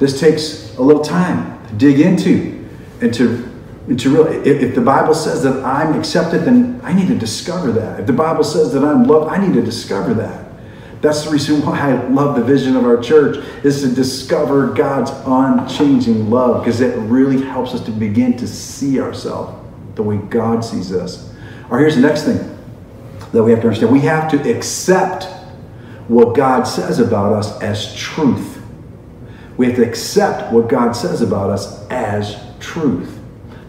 This 0.00 0.18
takes 0.18 0.76
a 0.76 0.82
little 0.82 1.04
time 1.04 1.64
to 1.68 1.74
dig 1.74 2.00
into 2.00 2.68
and 3.00 3.14
to 3.14 3.46
And 3.88 3.98
to 3.98 4.10
really, 4.10 4.36
if, 4.48 4.62
if 4.62 4.74
the 4.74 4.80
Bible 4.80 5.14
says 5.14 5.42
that 5.42 5.64
I'm 5.64 5.98
accepted, 5.98 6.44
then 6.44 6.80
I 6.84 6.92
need 6.92 7.08
to 7.08 7.18
discover 7.18 7.72
that. 7.72 7.98
If 7.98 8.06
the 8.06 8.12
Bible 8.12 8.44
says 8.44 8.72
that 8.72 8.84
I'm 8.84 9.04
loved, 9.04 9.32
I 9.32 9.44
need 9.44 9.54
to 9.54 9.62
discover 9.62 10.14
that. 10.14 10.46
That's 11.00 11.24
the 11.24 11.30
reason 11.30 11.64
why 11.64 11.80
I 11.80 12.08
love 12.08 12.36
the 12.36 12.44
vision 12.44 12.76
of 12.76 12.84
our 12.84 12.98
church 12.98 13.44
is 13.64 13.80
to 13.80 13.88
discover 13.88 14.74
God's 14.74 15.10
unchanging 15.26 16.30
love 16.30 16.62
because 16.62 16.80
it 16.80 16.94
really 16.98 17.42
helps 17.42 17.74
us 17.74 17.80
to 17.86 17.90
begin 17.90 18.36
to 18.36 18.46
see 18.46 19.00
ourselves 19.00 19.58
the 19.96 20.02
way 20.02 20.18
God 20.18 20.62
sees 20.64 20.92
us. 20.92 21.32
Or 21.70 21.78
here's 21.80 21.96
the 21.96 22.02
next 22.02 22.24
thing 22.24 22.38
that 23.32 23.42
we 23.42 23.50
have 23.50 23.60
to 23.62 23.68
understand. 23.68 23.92
We 23.92 24.00
have 24.00 24.30
to 24.32 24.54
accept 24.54 25.24
what 26.06 26.36
God 26.36 26.64
says 26.64 27.00
about 27.00 27.32
us 27.32 27.60
as 27.62 27.96
truth. 27.96 28.59
We 29.60 29.66
have 29.66 29.76
to 29.76 29.86
accept 29.86 30.50
what 30.54 30.70
God 30.70 30.92
says 30.92 31.20
about 31.20 31.50
us 31.50 31.86
as 31.90 32.42
truth. 32.60 33.20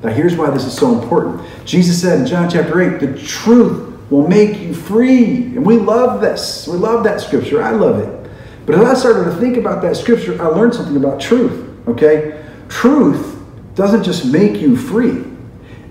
Now, 0.02 0.12
here's 0.12 0.38
why 0.38 0.50
this 0.50 0.64
is 0.64 0.74
so 0.74 0.98
important. 0.98 1.46
Jesus 1.66 2.02
said 2.02 2.22
in 2.22 2.26
John 2.26 2.50
chapter 2.50 2.80
8, 2.80 3.02
the 3.02 3.22
truth 3.22 4.10
will 4.10 4.26
make 4.26 4.58
you 4.62 4.74
free. 4.74 5.48
And 5.48 5.66
we 5.66 5.76
love 5.76 6.22
this. 6.22 6.66
We 6.66 6.78
love 6.78 7.04
that 7.04 7.20
scripture. 7.20 7.62
I 7.62 7.72
love 7.72 8.00
it. 8.00 8.32
But 8.66 8.76
as 8.76 8.86
I 8.86 8.94
started 8.94 9.32
to 9.32 9.36
think 9.36 9.58
about 9.58 9.82
that 9.82 9.98
scripture, 9.98 10.42
I 10.42 10.46
learned 10.46 10.76
something 10.76 10.96
about 10.96 11.20
truth. 11.20 11.78
Okay? 11.90 12.42
Truth 12.70 13.44
doesn't 13.76 14.06
just 14.06 14.24
make 14.32 14.62
you 14.62 14.78
free, 14.78 15.26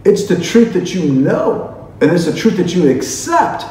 it's 0.06 0.26
the 0.26 0.40
truth 0.40 0.72
that 0.72 0.94
you 0.94 1.12
know, 1.12 1.92
and 2.00 2.10
it's 2.10 2.24
the 2.24 2.34
truth 2.34 2.56
that 2.56 2.74
you 2.74 2.90
accept 2.90 3.66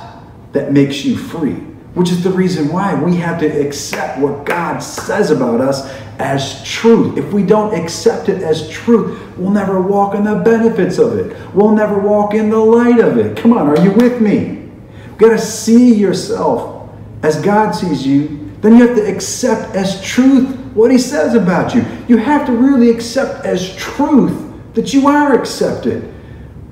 that 0.54 0.74
makes 0.74 1.04
you 1.04 1.18
free 1.18 1.69
which 1.94 2.12
is 2.12 2.24
the 2.24 2.32
reason 2.32 2.72
why 2.72 2.94
we 2.94 3.16
have 3.16 3.40
to 3.40 3.48
accept 3.48 4.20
what 4.20 4.46
God 4.46 4.80
says 4.80 5.32
about 5.32 5.60
us 5.60 5.90
as 6.20 6.64
truth. 6.64 7.18
If 7.18 7.34
we 7.34 7.44
don't 7.44 7.74
accept 7.74 8.30
it 8.30 8.44
as 8.44 8.70
truth, 8.70 9.20
we'll 9.38 9.52
never 9.52 9.82
walk 9.82 10.16
in 10.16 10.24
the 10.24 10.36
benefits 10.36 10.98
of 10.98 11.18
it. 11.18 11.36
We'll 11.56 11.72
never 11.72 11.98
walk 11.98 12.34
in 12.34 12.50
the 12.50 12.60
light 12.60 13.00
of 13.00 13.18
it. 13.18 13.38
Come 13.38 13.54
on, 13.54 13.68
are 13.68 13.84
you 13.84 13.92
with 13.92 14.22
me? 14.22 14.38
You 14.40 15.16
got 15.18 15.30
to 15.30 15.40
see 15.40 15.94
yourself 15.94 16.90
as 17.24 17.42
God 17.42 17.72
sees 17.72 18.06
you. 18.06 18.52
Then 18.62 18.78
you 18.78 18.88
have 18.88 18.96
to 18.98 19.10
accept 19.10 19.76
as 19.76 20.02
truth 20.04 20.56
what 20.74 20.92
He 20.92 20.98
says 20.98 21.34
about 21.34 21.74
you. 21.74 21.86
You 22.08 22.18
have 22.18 22.46
to 22.48 22.52
really 22.52 22.90
accept 22.90 23.46
as 23.46 23.76
truth 23.76 24.46
that 24.74 24.94
you 24.94 25.08
are 25.08 25.34
accepted. 25.34 26.14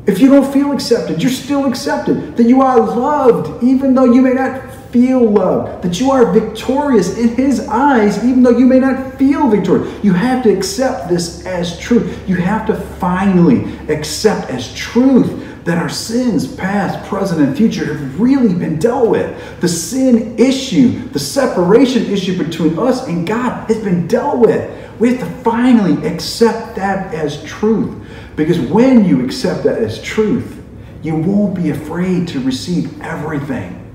If 0.05 0.19
you 0.19 0.29
don't 0.29 0.51
feel 0.53 0.71
accepted, 0.71 1.21
you're 1.21 1.31
still 1.31 1.65
accepted. 1.65 2.37
That 2.37 2.47
you 2.47 2.61
are 2.61 2.79
loved, 2.79 3.61
even 3.63 3.93
though 3.93 4.05
you 4.05 4.21
may 4.21 4.31
not 4.31 4.66
feel 4.91 5.29
loved, 5.29 5.83
that 5.83 5.99
you 5.99 6.11
are 6.11 6.31
victorious 6.31 7.17
in 7.17 7.29
His 7.29 7.67
eyes, 7.67 8.23
even 8.23 8.43
though 8.43 8.57
you 8.57 8.65
may 8.65 8.79
not 8.79 9.17
feel 9.17 9.47
victorious. 9.49 10.03
You 10.03 10.13
have 10.13 10.43
to 10.43 10.55
accept 10.55 11.09
this 11.09 11.45
as 11.45 11.79
truth. 11.79 12.27
You 12.27 12.35
have 12.35 12.67
to 12.67 12.75
finally 12.75 13.77
accept 13.87 14.49
as 14.49 14.73
truth 14.75 15.65
that 15.65 15.77
our 15.77 15.89
sins, 15.89 16.47
past, 16.55 17.07
present, 17.09 17.41
and 17.41 17.55
future, 17.55 17.93
have 17.93 18.19
really 18.19 18.53
been 18.53 18.79
dealt 18.79 19.09
with. 19.09 19.59
The 19.59 19.67
sin 19.67 20.39
issue, 20.39 21.07
the 21.09 21.19
separation 21.19 22.05
issue 22.05 22.37
between 22.37 22.79
us 22.79 23.07
and 23.07 23.27
God 23.27 23.69
has 23.69 23.83
been 23.83 24.07
dealt 24.07 24.39
with. 24.39 24.73
We 24.99 25.13
have 25.13 25.19
to 25.19 25.43
finally 25.43 26.07
accept 26.07 26.77
that 26.77 27.13
as 27.13 27.43
truth. 27.43 28.07
Because 28.35 28.59
when 28.59 29.03
you 29.03 29.25
accept 29.25 29.63
that 29.65 29.77
as 29.77 30.01
truth, 30.01 30.63
you 31.03 31.15
won't 31.15 31.55
be 31.55 31.69
afraid 31.69 32.27
to 32.29 32.39
receive 32.39 33.01
everything 33.01 33.86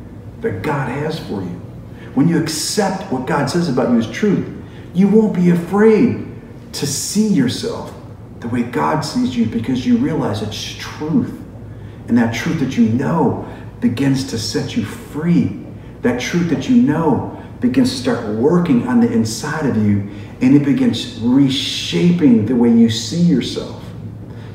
that 0.43 0.63
God 0.63 0.89
has 0.89 1.19
for 1.19 1.41
you. 1.41 1.61
When 2.15 2.29
you 2.29 2.41
accept 2.41 3.11
what 3.11 3.27
God 3.27 3.49
says 3.49 3.69
about 3.69 3.91
you 3.91 3.99
as 3.99 4.11
truth, 4.11 4.47
you 4.93 5.09
won't 5.09 5.35
be 5.35 5.51
afraid 5.51 6.27
to 6.73 6.87
see 6.87 7.29
yourself 7.29 7.95
the 8.41 8.49
way 8.49 8.63
God 8.63 9.01
sees 9.01 9.35
you 9.35 9.47
because 9.47 9.87
you 9.87 9.97
realize 9.97 10.43
it's 10.43 10.75
truth. 10.75 11.41
And 12.09 12.19
that 12.19 12.35
truth 12.35 12.61
that 12.61 12.77
you 12.77 12.89
know 12.89 13.49
begins 13.81 14.29
to 14.31 14.39
set 14.39 14.77
you 14.77 14.85
free. 14.85 15.65
That 16.03 16.21
truth 16.21 16.51
that 16.51 16.69
you 16.69 16.83
know 16.83 17.43
begins 17.61 17.93
to 17.93 17.97
start 17.97 18.27
working 18.37 18.89
on 18.89 19.01
the 19.01 19.11
inside 19.11 19.65
of 19.65 19.77
you 19.77 20.11
and 20.41 20.57
it 20.57 20.65
begins 20.65 21.21
reshaping 21.21 22.45
the 22.45 22.57
way 22.57 22.69
you 22.69 22.91
see 22.91 23.23
yourself. 23.23 23.83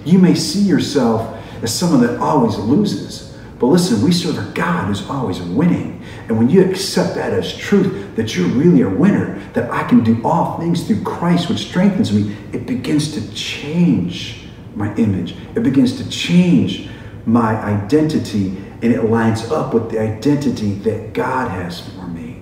You 0.04 0.20
may 0.20 0.36
see 0.36 0.62
yourself 0.62 1.34
as 1.64 1.74
someone 1.74 2.02
that 2.02 2.20
always 2.20 2.58
loses 2.58 3.27
but 3.60 3.68
listen, 3.68 4.04
we 4.04 4.12
serve 4.12 4.38
a 4.38 4.52
God 4.52 4.88
who's 4.88 5.08
always 5.10 5.42
winning. 5.42 6.04
And 6.28 6.38
when 6.38 6.50
you 6.50 6.64
accept 6.70 7.16
that 7.16 7.34
as 7.34 7.56
truth, 7.56 8.16
that 8.16 8.36
you're 8.36 8.48
really 8.50 8.82
a 8.82 8.90
winner, 8.90 9.40
that 9.54 9.72
I 9.72 9.84
can 9.88 10.04
do 10.04 10.22
all 10.24 10.60
things 10.60 10.86
through 10.86 11.04
Christ, 11.04 11.50
which 11.50 11.60
strengthens 11.60 12.14
me, 12.14 12.36
it 12.54 12.68
begins 12.68 13.14
to 13.14 13.34
change 13.34 14.48
my 14.76 14.94
image. 14.96 15.36
It 15.56 15.64
begins 15.64 15.98
to 15.98 16.10
change 16.10 16.90
my 17.26 17.56
identity, 17.56 18.56
and 18.82 18.94
it 18.94 19.06
lines 19.06 19.50
up 19.52 19.74
with 19.74 19.90
the 19.90 20.00
identity 20.00 20.74
that 20.76 21.14
God 21.14 21.50
has 21.50 21.80
for 21.80 22.08
me. 22.08 22.40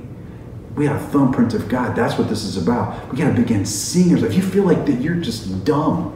We 0.75 0.85
have 0.85 1.01
a 1.01 1.07
thumbprint 1.07 1.53
of 1.53 1.69
God. 1.69 1.95
That's 1.95 2.17
what 2.17 2.27
this 2.27 2.43
is 2.43 2.57
about. 2.57 3.09
We 3.09 3.17
got 3.17 3.33
to 3.33 3.41
begin 3.41 3.65
seeing 3.65 4.11
ourselves. 4.11 4.35
If 4.35 4.43
you 4.43 4.47
feel 4.47 4.65
like 4.65 4.85
that 4.85 4.99
you're 4.99 5.15
just 5.15 5.63
dumb, 5.63 6.11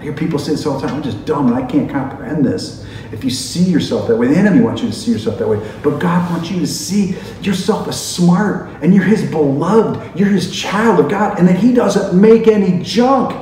I 0.00 0.02
hear 0.02 0.12
people 0.12 0.40
say 0.40 0.50
this 0.50 0.66
all 0.66 0.80
the 0.80 0.86
time, 0.88 0.96
I'm 0.96 1.02
just 1.02 1.24
dumb 1.24 1.46
and 1.46 1.54
I 1.54 1.64
can't 1.64 1.88
comprehend 1.88 2.44
this 2.44 2.84
if 3.12 3.22
you 3.22 3.30
see 3.30 3.64
yourself 3.64 4.08
that 4.08 4.16
way. 4.16 4.28
The 4.28 4.36
enemy 4.36 4.62
wants 4.62 4.82
you 4.82 4.88
to 4.88 4.94
see 4.94 5.12
yourself 5.12 5.38
that 5.38 5.48
way. 5.48 5.58
But 5.82 5.98
God 5.98 6.30
wants 6.30 6.50
you 6.50 6.58
to 6.60 6.66
see 6.66 7.14
yourself 7.42 7.86
as 7.86 8.02
smart 8.02 8.70
and 8.82 8.94
you're 8.94 9.04
his 9.04 9.30
beloved. 9.30 10.18
You're 10.18 10.30
his 10.30 10.50
child 10.50 10.98
of 10.98 11.10
God 11.10 11.38
and 11.38 11.46
that 11.46 11.58
he 11.58 11.74
doesn't 11.74 12.18
make 12.18 12.48
any 12.48 12.82
junk. 12.82 13.38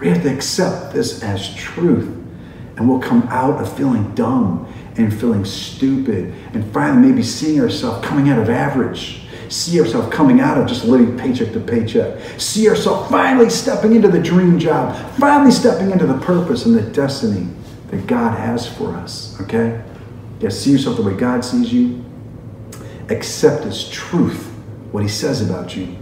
We 0.00 0.08
have 0.08 0.22
to 0.22 0.34
accept 0.34 0.94
this 0.94 1.22
as 1.22 1.54
truth. 1.54 2.08
And 2.76 2.88
we'll 2.88 2.98
come 2.98 3.22
out 3.28 3.60
of 3.60 3.76
feeling 3.76 4.14
dumb 4.14 4.72
and 4.96 5.12
feeling 5.12 5.44
stupid 5.44 6.34
and 6.54 6.64
finally 6.72 7.08
maybe 7.08 7.22
seeing 7.22 7.60
ourselves 7.60 8.04
coming 8.06 8.30
out 8.30 8.38
of 8.38 8.48
average. 8.48 9.20
See 9.50 9.78
ourselves 9.78 10.12
coming 10.12 10.40
out 10.40 10.56
of 10.56 10.66
just 10.66 10.84
living 10.84 11.16
paycheck 11.16 11.52
to 11.52 11.60
paycheck. 11.60 12.18
See 12.40 12.68
ourselves 12.68 13.10
finally 13.10 13.50
stepping 13.50 13.94
into 13.94 14.08
the 14.08 14.18
dream 14.18 14.58
job, 14.58 14.96
finally 15.18 15.52
stepping 15.52 15.90
into 15.90 16.06
the 16.06 16.18
purpose 16.18 16.64
and 16.64 16.74
the 16.74 16.82
destiny 16.82 17.46
that 17.94 18.06
God 18.06 18.36
has 18.38 18.66
for 18.66 18.94
us. 18.94 19.40
Okay? 19.42 19.82
Yeah, 20.40 20.48
see 20.48 20.72
yourself 20.72 20.96
the 20.96 21.02
way 21.02 21.14
God 21.14 21.44
sees 21.44 21.72
you. 21.72 22.04
Accept 23.08 23.64
as 23.64 23.88
truth 23.90 24.46
what 24.90 25.02
He 25.02 25.08
says 25.08 25.48
about 25.48 25.76
you. 25.76 25.96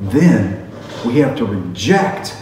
Then 0.00 0.70
we 1.04 1.18
have 1.18 1.36
to 1.38 1.44
reject 1.44 2.36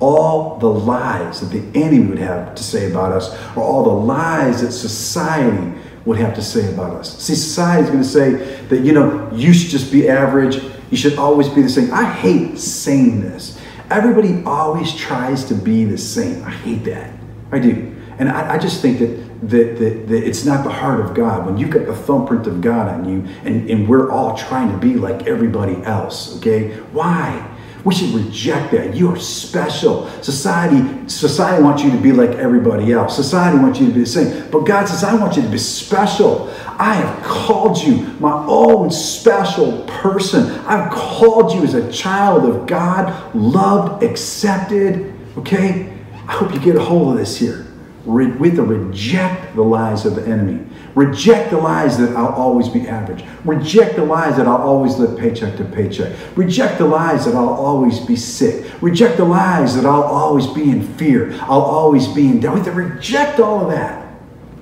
all 0.00 0.58
the 0.58 0.68
lies 0.68 1.40
that 1.40 1.56
the 1.56 1.80
enemy 1.80 2.06
would 2.06 2.18
have 2.18 2.54
to 2.56 2.62
say 2.62 2.90
about 2.90 3.12
us, 3.12 3.32
or 3.56 3.62
all 3.62 3.84
the 3.84 3.90
lies 3.90 4.62
that 4.62 4.72
society 4.72 5.78
would 6.04 6.18
have 6.18 6.34
to 6.34 6.42
say 6.42 6.72
about 6.72 6.96
us. 6.96 7.22
See, 7.22 7.34
society 7.34 7.84
is 7.84 7.90
going 7.90 8.02
to 8.02 8.08
say 8.08 8.64
that, 8.66 8.80
you 8.80 8.92
know, 8.92 9.30
you 9.32 9.52
should 9.52 9.70
just 9.70 9.92
be 9.92 10.08
average. 10.08 10.60
You 10.90 10.96
should 10.96 11.16
always 11.16 11.48
be 11.48 11.62
the 11.62 11.68
same. 11.68 11.92
I 11.94 12.04
hate 12.04 12.58
saying 12.58 13.20
this. 13.20 13.60
Everybody 13.90 14.42
always 14.44 14.92
tries 14.96 15.44
to 15.44 15.54
be 15.54 15.84
the 15.84 15.98
same. 15.98 16.42
I 16.42 16.50
hate 16.50 16.84
that. 16.84 17.12
I 17.52 17.60
do. 17.60 17.94
And 18.18 18.28
I, 18.28 18.54
I 18.54 18.58
just 18.58 18.80
think 18.82 18.98
that, 18.98 19.48
that, 19.48 19.78
that, 19.78 20.08
that, 20.08 20.24
it's 20.24 20.44
not 20.44 20.64
the 20.64 20.70
heart 20.70 21.00
of 21.00 21.14
God. 21.14 21.46
When 21.46 21.56
you've 21.56 21.70
got 21.70 21.86
the 21.86 21.94
thumbprint 21.94 22.46
of 22.46 22.60
God 22.60 22.88
on 22.88 23.08
you, 23.08 23.26
and, 23.44 23.68
and 23.70 23.88
we're 23.88 24.10
all 24.10 24.36
trying 24.36 24.70
to 24.70 24.78
be 24.78 24.94
like 24.94 25.26
everybody 25.26 25.82
else, 25.84 26.36
okay? 26.38 26.72
Why? 26.92 27.48
We 27.84 27.94
should 27.94 28.10
reject 28.10 28.70
that. 28.72 28.94
You 28.94 29.10
are 29.10 29.18
special. 29.18 30.08
Society, 30.22 31.08
society 31.08 31.62
wants 31.62 31.82
you 31.82 31.90
to 31.90 31.96
be 31.96 32.12
like 32.12 32.30
everybody 32.30 32.92
else. 32.92 33.16
Society 33.16 33.58
wants 33.58 33.80
you 33.80 33.86
to 33.86 33.92
be 33.92 34.00
the 34.00 34.06
same. 34.06 34.50
But 34.50 34.60
God 34.60 34.86
says, 34.86 35.02
I 35.02 35.14
want 35.14 35.36
you 35.36 35.42
to 35.42 35.48
be 35.48 35.58
special. 35.58 36.48
I 36.78 36.94
have 36.94 37.24
called 37.24 37.78
you 37.78 37.96
my 38.20 38.44
own 38.46 38.90
special 38.90 39.82
person. 39.86 40.50
I've 40.64 40.92
called 40.92 41.52
you 41.52 41.64
as 41.64 41.74
a 41.74 41.90
child 41.90 42.44
of 42.44 42.66
God, 42.66 43.34
loved, 43.34 44.04
accepted. 44.04 45.12
Okay? 45.38 45.92
I 46.28 46.32
hope 46.32 46.54
you 46.54 46.60
get 46.60 46.76
a 46.76 46.84
hold 46.84 47.12
of 47.12 47.18
this 47.18 47.36
here. 47.36 47.66
We 48.04 48.26
have 48.26 48.56
to 48.56 48.62
reject 48.62 49.54
the 49.54 49.62
lies 49.62 50.04
of 50.04 50.16
the 50.16 50.26
enemy. 50.26 50.64
Reject 50.94 51.50
the 51.50 51.56
lies 51.56 51.96
that 51.98 52.16
I'll 52.16 52.34
always 52.34 52.68
be 52.68 52.88
average. 52.88 53.24
Reject 53.44 53.96
the 53.96 54.04
lies 54.04 54.36
that 54.36 54.46
I'll 54.46 54.56
always 54.56 54.98
live 54.98 55.18
paycheck 55.18 55.56
to 55.56 55.64
paycheck. 55.64 56.12
Reject 56.36 56.78
the 56.78 56.84
lies 56.84 57.24
that 57.24 57.34
I'll 57.34 57.48
always 57.48 58.00
be 58.00 58.16
sick. 58.16 58.70
Reject 58.82 59.16
the 59.16 59.24
lies 59.24 59.76
that 59.76 59.86
I'll 59.86 60.02
always 60.02 60.46
be 60.48 60.68
in 60.70 60.82
fear. 60.96 61.32
I'll 61.42 61.62
always 61.62 62.08
be 62.08 62.26
in 62.26 62.40
doubt. 62.40 62.56
We 62.56 62.64
to 62.64 62.72
reject 62.72 63.40
all 63.40 63.62
of 63.62 63.70
that. 63.70 64.02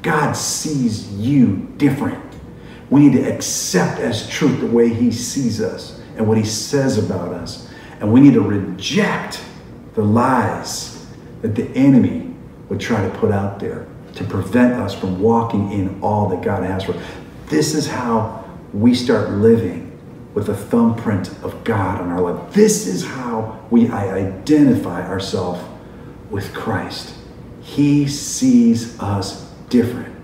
God 0.02 0.34
sees 0.34 1.10
you 1.14 1.72
different. 1.78 2.22
We 2.90 3.08
need 3.08 3.12
to 3.14 3.32
accept 3.32 4.00
as 4.00 4.28
truth 4.28 4.60
the 4.60 4.66
way 4.66 4.92
He 4.92 5.10
sees 5.10 5.60
us 5.60 6.00
and 6.16 6.28
what 6.28 6.36
He 6.36 6.44
says 6.44 6.98
about 6.98 7.32
us. 7.32 7.70
And 8.00 8.12
we 8.12 8.20
need 8.20 8.34
to 8.34 8.40
reject 8.40 9.42
the 9.94 10.02
lies 10.02 11.06
that 11.42 11.54
the 11.54 11.68
enemy 11.70 12.29
would 12.70 12.80
try 12.80 13.06
to 13.06 13.18
put 13.18 13.30
out 13.30 13.60
there 13.60 13.86
to 14.14 14.24
prevent 14.24 14.74
us 14.74 14.94
from 14.94 15.20
walking 15.20 15.70
in 15.72 16.00
all 16.02 16.28
that 16.30 16.40
God 16.40 16.62
has 16.62 16.84
for 16.84 16.92
us. 16.92 17.04
This 17.46 17.74
is 17.74 17.86
how 17.86 18.44
we 18.72 18.94
start 18.94 19.30
living 19.30 19.88
with 20.32 20.46
the 20.46 20.56
thumbprint 20.56 21.28
of 21.42 21.62
God 21.64 22.00
on 22.00 22.10
our 22.10 22.20
life. 22.20 22.52
This 22.54 22.86
is 22.86 23.04
how 23.04 23.60
we 23.70 23.90
identify 23.90 25.06
ourselves 25.06 25.60
with 26.30 26.54
Christ. 26.54 27.14
He 27.60 28.06
sees 28.06 28.98
us 29.00 29.50
different. 29.68 30.14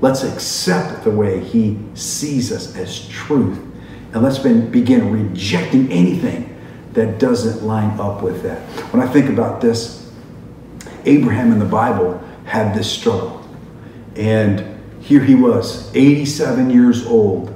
Let's 0.00 0.22
accept 0.22 1.04
the 1.04 1.10
way 1.10 1.40
He 1.40 1.78
sees 1.94 2.52
us 2.52 2.76
as 2.76 3.06
truth. 3.08 3.58
And 4.12 4.22
let's 4.22 4.38
begin 4.38 5.12
rejecting 5.12 5.90
anything 5.92 6.46
that 6.92 7.18
doesn't 7.18 7.64
line 7.64 7.98
up 8.00 8.22
with 8.22 8.42
that. 8.42 8.60
When 8.92 9.02
I 9.02 9.12
think 9.12 9.28
about 9.28 9.60
this, 9.60 9.99
Abraham 11.04 11.52
in 11.52 11.58
the 11.58 11.64
Bible 11.64 12.22
had 12.44 12.74
this 12.74 12.90
struggle. 12.90 13.46
And 14.16 14.80
here 15.00 15.20
he 15.20 15.34
was, 15.34 15.94
87 15.94 16.70
years 16.70 17.06
old, 17.06 17.54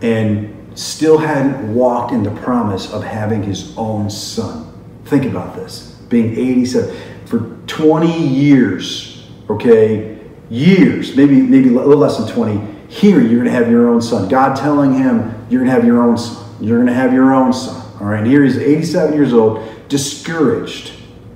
and 0.00 0.48
still 0.74 1.18
hadn't 1.18 1.74
walked 1.74 2.12
in 2.12 2.22
the 2.22 2.30
promise 2.30 2.92
of 2.92 3.04
having 3.04 3.42
his 3.42 3.76
own 3.76 4.10
son. 4.10 4.72
Think 5.04 5.24
about 5.24 5.54
this 5.54 5.92
being 6.08 6.32
87 6.32 6.94
for 7.24 7.56
20 7.66 8.28
years, 8.28 9.26
okay, 9.48 10.18
years, 10.50 11.16
maybe 11.16 11.40
maybe 11.40 11.70
a 11.70 11.72
little 11.72 11.96
less 11.96 12.18
than 12.18 12.28
20. 12.28 12.72
Here 12.88 13.20
you're 13.20 13.42
going 13.42 13.44
to 13.44 13.50
have 13.50 13.70
your 13.70 13.88
own 13.88 14.02
son. 14.02 14.28
God 14.28 14.54
telling 14.54 14.92
him 14.92 15.46
you're 15.48 15.60
going 15.60 15.70
to 15.70 15.72
have 15.72 15.84
your 15.84 16.02
own 16.02 16.18
son. 16.18 16.54
You're 16.60 16.76
going 16.76 16.88
to 16.88 16.94
have 16.94 17.14
your 17.14 17.32
own 17.32 17.52
son. 17.52 17.80
All 18.00 18.06
right. 18.06 18.26
Here 18.26 18.44
he's 18.44 18.58
87 18.58 19.14
years 19.14 19.32
old, 19.32 19.66
discouraged. 19.88 20.92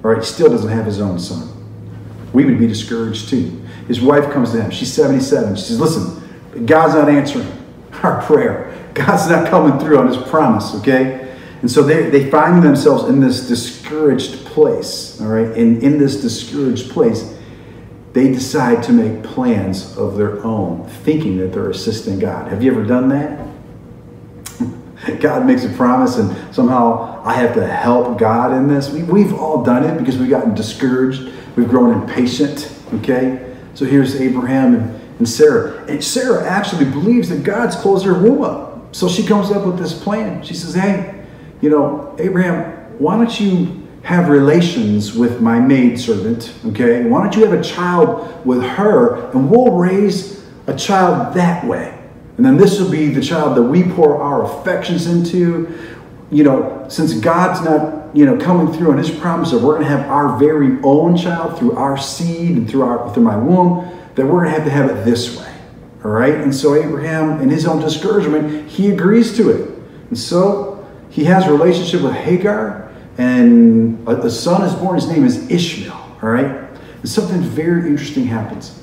All 0.07 0.13
right. 0.13 0.23
Still 0.23 0.49
doesn't 0.49 0.71
have 0.71 0.87
his 0.87 1.01
own 1.01 1.19
son. 1.19 1.49
We 2.33 2.45
would 2.45 2.61
be 2.61 2.69
discouraged 2.69 3.29
too. 3.29 3.61
His 3.89 4.01
wife 4.01 4.33
comes 4.33 4.53
to 4.53 4.63
him. 4.63 4.71
She's 4.71 4.93
77. 4.93 5.57
She 5.57 5.63
says, 5.63 5.81
"Listen, 5.81 6.65
God's 6.65 6.95
not 6.95 7.09
answering 7.09 7.49
our 8.05 8.23
prayer. 8.23 8.73
God's 8.95 9.29
not 9.29 9.49
coming 9.49 9.81
through 9.81 9.99
on 9.99 10.07
his 10.07 10.17
promise, 10.17 10.77
okay? 10.77 11.37
And 11.61 11.69
so 11.69 11.83
they, 11.83 12.09
they 12.09 12.31
find 12.31 12.63
themselves 12.63 13.09
in 13.09 13.19
this 13.19 13.49
discouraged 13.49 14.45
place, 14.47 15.21
all 15.21 15.27
right? 15.27 15.49
And 15.57 15.83
in 15.83 15.99
this 15.99 16.23
discouraged 16.23 16.93
place, 16.93 17.37
they 18.13 18.29
decide 18.29 18.85
to 18.85 18.93
make 18.93 19.25
plans 19.25 19.97
of 19.97 20.17
their 20.17 20.41
own, 20.45 20.89
thinking 21.03 21.39
that 21.39 21.53
they're 21.53 21.71
assisting 21.71 22.21
God. 22.21 22.47
Have 22.53 22.63
you 22.63 22.71
ever 22.71 22.85
done 22.85 23.09
that? 23.09 23.45
God 25.21 25.47
makes 25.47 25.65
a 25.65 25.69
promise, 25.71 26.17
and 26.19 26.55
somehow 26.55 27.23
I 27.25 27.35
have 27.35 27.55
to 27.55 27.67
help 27.67 28.19
God 28.19 28.53
in 28.57 28.69
this. 28.69 28.91
We, 28.91 29.03
we've 29.03 29.35
all 29.35 29.65
done 29.65 29.85
it 29.85 29.99
because 29.99 30.19
we've 30.19 30.31
gotten 30.31 30.55
discouraged. 30.55 31.33
We've 31.57 31.69
grown 31.69 32.03
impatient, 32.03 32.73
okay? 32.95 33.57
So 33.75 33.85
here's 33.85 34.21
Abraham 34.21 34.75
and, 34.75 35.01
and 35.19 35.29
Sarah. 35.29 35.85
And 35.87 36.03
Sarah 36.03 36.47
actually 36.47 36.87
believes 36.87 37.29
that 37.29 37.43
God's 37.45 37.77
closed 37.77 38.05
her 38.05 38.15
womb 38.15 38.43
up. 38.43 38.95
So 38.95 39.09
she 39.09 39.27
comes 39.27 39.51
up 39.51 39.67
with 39.67 39.79
this 39.79 39.93
plan. 39.93 40.43
She 40.43 40.55
says, 40.55 40.75
Hey, 40.75 41.25
you 41.61 41.71
know, 41.71 42.15
Abraham, 42.19 42.99
why 42.99 43.17
don't 43.17 43.41
you 43.41 43.87
have 44.03 44.29
relations 44.29 45.15
with 45.15 45.41
my 45.41 45.59
maidservant? 45.59 46.55
Okay, 46.67 47.05
why 47.05 47.23
don't 47.23 47.35
you 47.37 47.45
have 47.45 47.59
a 47.59 47.63
child 47.63 48.47
with 48.47 48.63
her 48.63 49.31
and 49.33 49.51
we'll 49.51 49.77
raise 49.77 50.45
a 50.67 50.77
child 50.77 51.35
that 51.35 51.67
way? 51.67 51.96
And 52.37 52.45
then 52.45 52.57
this 52.57 52.79
will 52.79 52.91
be 52.91 53.09
the 53.09 53.23
child 53.23 53.57
that 53.57 53.63
we 53.63 53.83
pour 53.83 54.21
our 54.21 54.45
affections 54.45 55.07
into. 55.07 55.79
You 56.31 56.45
know, 56.45 56.87
since 56.89 57.15
God's 57.15 57.65
not, 57.65 58.15
you 58.15 58.27
know, 58.27 58.37
coming 58.37 58.73
through 58.73 58.91
on 58.91 58.99
his 58.99 59.11
promise 59.11 59.53
that 59.53 59.59
we're 59.59 59.75
going 59.75 59.85
to 59.85 59.97
have 59.97 60.09
our 60.09 60.37
very 60.39 60.79
own 60.83 61.17
child 61.17 61.59
through 61.59 61.73
our 61.73 61.97
seed 61.97 62.57
and 62.57 62.69
through 62.69 62.83
our 62.83 63.13
through 63.15 63.23
my 63.23 63.37
womb, 63.37 63.89
that 64.17 64.27
we're 64.27 64.45
going 64.45 64.47
to 64.47 64.51
have 64.51 64.65
to 64.65 64.71
have 64.71 64.91
it 64.91 65.05
this 65.05 65.39
way. 65.39 65.53
All 66.05 66.11
right. 66.11 66.35
And 66.35 66.55
so 66.55 66.75
Abraham, 66.75 67.41
in 67.41 67.49
his 67.49 67.67
own 67.67 67.81
discouragement, 67.81 68.69
he 68.69 68.91
agrees 68.91 69.37
to 69.37 69.51
it. 69.51 69.71
And 70.09 70.19
so 70.19 70.87
he 71.11 71.25
has 71.25 71.47
a 71.47 71.53
relationship 71.53 72.03
with 72.03 72.13
Hagar, 72.13 72.93
and 73.19 74.07
a, 74.07 74.23
a 74.23 74.31
son 74.31 74.63
is 74.63 74.75
born. 74.75 74.97
His 74.97 75.09
name 75.09 75.25
is 75.25 75.51
Ishmael. 75.51 76.19
All 76.23 76.29
right. 76.29 76.45
And 76.45 77.09
something 77.09 77.41
very 77.41 77.89
interesting 77.89 78.27
happens. 78.27 78.83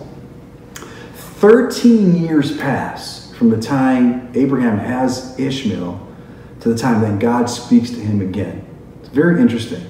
13 1.14 2.16
years 2.16 2.58
pass 2.58 3.23
from 3.44 3.50
the 3.50 3.62
time 3.62 4.32
Abraham 4.36 4.78
has 4.78 5.38
Ishmael 5.38 6.00
to 6.62 6.70
the 6.70 6.78
time 6.78 7.02
that 7.02 7.20
God 7.20 7.48
speaks 7.48 7.90
to 7.90 8.00
him 8.00 8.22
again. 8.22 8.66
It's 9.02 9.10
very 9.10 9.42
interesting. 9.42 9.84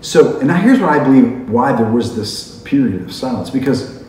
So, 0.00 0.38
and 0.38 0.46
now 0.46 0.60
here's 0.60 0.78
what 0.78 0.90
I 0.90 1.02
believe 1.02 1.50
why 1.50 1.72
there 1.72 1.90
was 1.90 2.14
this 2.14 2.60
period 2.60 3.02
of 3.02 3.12
silence 3.12 3.50
because 3.50 4.04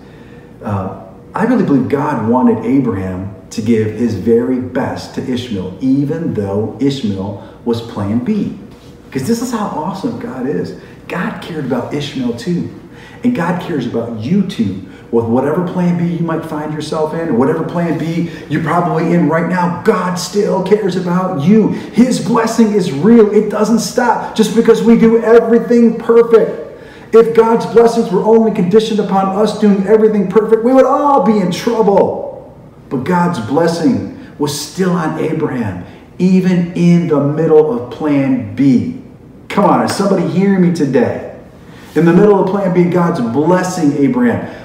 uh, 0.62 1.04
I 1.34 1.46
really 1.46 1.64
believe 1.64 1.90
God 1.90 2.30
wanted 2.30 2.64
Abraham 2.64 3.36
to 3.50 3.64
give 3.64 3.88
his 3.96 4.14
very 4.14 4.60
best 4.60 5.16
to 5.16 5.24
Ishmael, 5.24 5.80
even 5.82 6.36
though 6.36 6.78
Ishmael 6.80 7.60
was 7.66 7.82
plan 7.82 8.24
B. 8.24 8.56
Because 9.08 9.28
this 9.28 9.42
is 9.42 9.52
how 9.52 9.66
awesome 9.66 10.20
God 10.20 10.46
is. 10.46 10.80
God 11.08 11.42
cared 11.42 11.66
about 11.66 11.92
Ishmael 11.92 12.38
too. 12.38 12.70
And 13.24 13.36
God 13.36 13.60
cares 13.64 13.88
about 13.88 14.20
you 14.20 14.46
too. 14.46 14.88
With 15.16 15.28
whatever 15.28 15.66
plan 15.66 15.98
B 15.98 16.18
you 16.18 16.26
might 16.26 16.44
find 16.44 16.74
yourself 16.74 17.14
in, 17.14 17.38
whatever 17.38 17.64
plan 17.64 17.98
B 17.98 18.30
you're 18.50 18.62
probably 18.62 19.14
in 19.14 19.30
right 19.30 19.48
now, 19.48 19.82
God 19.84 20.16
still 20.16 20.62
cares 20.62 20.98
about 20.98 21.42
you. 21.42 21.70
His 21.70 22.20
blessing 22.20 22.74
is 22.74 22.92
real, 22.92 23.32
it 23.34 23.50
doesn't 23.50 23.80
stop 23.80 24.36
just 24.36 24.58
because 24.58 24.84
we 24.84 25.00
do 25.00 25.24
everything 25.24 25.98
perfect. 25.98 26.84
If 27.16 27.34
God's 27.34 27.66
blessings 27.66 28.12
were 28.12 28.24
only 28.24 28.54
conditioned 28.54 29.00
upon 29.00 29.38
us 29.38 29.58
doing 29.58 29.88
everything 29.88 30.30
perfect, 30.30 30.66
we 30.66 30.74
would 30.74 30.86
all 30.86 31.24
be 31.26 31.40
in 31.40 31.50
trouble. 31.50 32.54
But 32.90 33.06
God's 33.06 33.40
blessing 33.40 34.36
was 34.38 34.60
still 34.60 34.92
on 34.92 35.18
Abraham, 35.20 35.86
even 36.20 36.74
in 36.74 37.08
the 37.08 37.24
middle 37.24 37.72
of 37.72 37.90
plan 37.90 38.54
B. 38.54 39.02
Come 39.48 39.64
on, 39.64 39.86
is 39.86 39.96
somebody 39.96 40.28
hearing 40.28 40.62
me 40.62 40.74
today? 40.74 41.40
In 41.96 42.04
the 42.04 42.12
middle 42.12 42.44
of 42.44 42.50
plan 42.50 42.74
B, 42.74 42.84
God's 42.84 43.22
blessing 43.22 43.94
Abraham. 43.94 44.65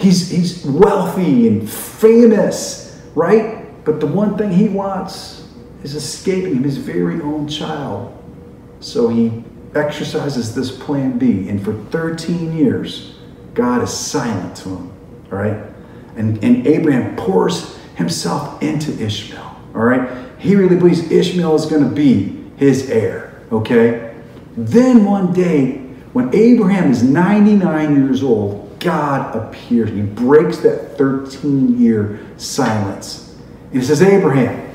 He's, 0.00 0.30
he's 0.30 0.64
wealthy 0.64 1.46
and 1.46 1.70
famous, 1.70 3.00
right? 3.14 3.84
But 3.84 4.00
the 4.00 4.06
one 4.06 4.38
thing 4.38 4.50
he 4.50 4.68
wants 4.68 5.46
is 5.82 5.94
escaping 5.94 6.56
him, 6.56 6.62
his 6.62 6.78
very 6.78 7.20
own 7.20 7.48
child. 7.48 8.16
So 8.80 9.08
he 9.08 9.44
exercises 9.74 10.54
this 10.54 10.70
plan 10.76 11.18
B, 11.18 11.48
and 11.48 11.62
for 11.62 11.74
13 11.74 12.56
years, 12.56 13.16
God 13.54 13.82
is 13.82 13.92
silent 13.92 14.56
to 14.58 14.70
him. 14.70 14.92
All 15.30 15.38
right? 15.38 15.66
And, 16.16 16.42
and 16.42 16.66
Abraham 16.66 17.14
pours 17.16 17.76
himself 17.96 18.62
into 18.62 18.92
Ishmael. 19.02 19.56
All 19.74 19.82
right? 19.82 20.10
He 20.38 20.56
really 20.56 20.76
believes 20.76 21.10
Ishmael 21.10 21.54
is 21.54 21.66
going 21.66 21.84
to 21.88 21.94
be 21.94 22.44
his 22.56 22.90
heir. 22.90 23.42
Okay? 23.52 24.16
Then 24.56 25.04
one 25.04 25.32
day, 25.32 25.76
when 26.12 26.34
Abraham 26.34 26.90
is 26.90 27.02
99 27.02 27.96
years 27.96 28.22
old, 28.22 28.59
God 28.80 29.36
appears. 29.36 29.90
He 29.90 30.02
breaks 30.02 30.58
that 30.58 30.96
13 30.98 31.80
year 31.80 32.20
silence. 32.36 33.36
And 33.72 33.80
he 33.80 33.86
says, 33.86 34.02
Abraham, 34.02 34.74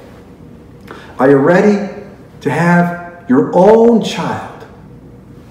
are 1.20 1.30
you 1.30 1.38
ready 1.38 2.04
to 2.42 2.50
have 2.50 3.26
your 3.28 3.52
own 3.54 4.04
child? 4.04 4.66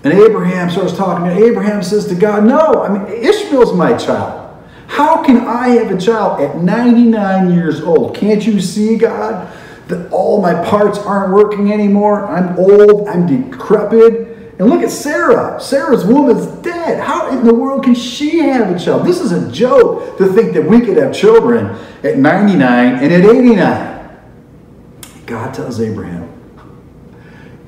And 0.05 0.13
Abraham 0.13 0.71
starts 0.71 0.95
talking, 0.95 1.27
and 1.27 1.39
Abraham 1.41 1.83
says 1.83 2.07
to 2.09 2.15
God, 2.15 2.45
No, 2.45 2.83
I 2.83 2.91
mean, 2.91 3.25
Ishmael's 3.25 3.73
my 3.73 3.97
child. 3.97 4.45
How 4.87 5.25
can 5.25 5.39
I 5.39 5.69
have 5.69 5.91
a 5.91 5.99
child 5.99 6.41
at 6.41 6.59
99 6.59 7.53
years 7.53 7.81
old? 7.81 8.15
Can't 8.15 8.47
you 8.47 8.61
see, 8.61 8.97
God, 8.97 9.51
that 9.89 10.11
all 10.13 10.43
my 10.43 10.63
parts 10.65 10.99
aren't 10.99 11.33
working 11.33 11.73
anymore? 11.73 12.27
I'm 12.27 12.59
old, 12.59 13.09
I'm 13.09 13.27
decrepit. 13.27 14.34
And 14.59 14.71
look 14.71 14.83
at 14.83 14.91
Sarah. 14.91 15.61
Sarah's 15.61 16.05
womb 16.05 16.31
is 16.31 16.47
dead. 16.63 17.01
How 17.01 17.31
in 17.31 17.45
the 17.45 17.55
world 17.55 17.85
can 17.85 17.95
she 17.95 18.39
have 18.39 18.75
a 18.75 18.79
child? 18.79 19.07
This 19.07 19.21
is 19.21 19.33
a 19.33 19.51
joke 19.51 20.17
to 20.19 20.33
think 20.33 20.55
that 20.55 20.63
we 20.65 20.81
could 20.81 20.97
have 20.97 21.13
children 21.15 21.77
at 22.05 22.19
99 22.19 22.95
and 22.95 23.13
at 23.13 23.25
89. 23.25 24.19
God 25.27 25.55
tells 25.55 25.81
Abraham, 25.81 26.31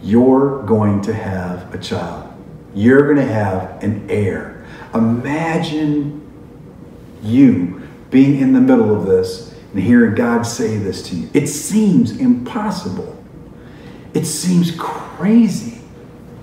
You're 0.03 0.63
going 0.63 1.03
to 1.03 1.15
have 1.15 1.75
a 1.75 1.79
child 1.79 2.27
you're 2.77 3.03
going 3.15 3.27
to 3.27 3.33
have 3.33 3.83
an 3.83 4.09
heir. 4.11 4.65
Imagine 4.95 6.23
you 7.23 7.89
being 8.11 8.39
in 8.39 8.53
the 8.53 8.61
middle 8.61 8.95
of 8.95 9.07
this 9.07 9.55
and 9.73 9.83
hearing 9.83 10.15
God 10.15 10.43
say 10.43 10.77
this 10.77 11.03
to 11.09 11.17
you. 11.17 11.31
It 11.33 11.47
seems 11.47 12.19
impossible. 12.19 13.17
It 14.13 14.27
seems 14.27 14.77
crazy, 14.79 15.76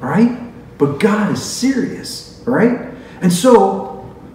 right? 0.04 0.40
But 0.78 1.00
God 1.00 1.32
is 1.32 1.44
serious, 1.44 2.42
right? 2.46 2.92
And 3.22 3.32
so, 3.32 3.90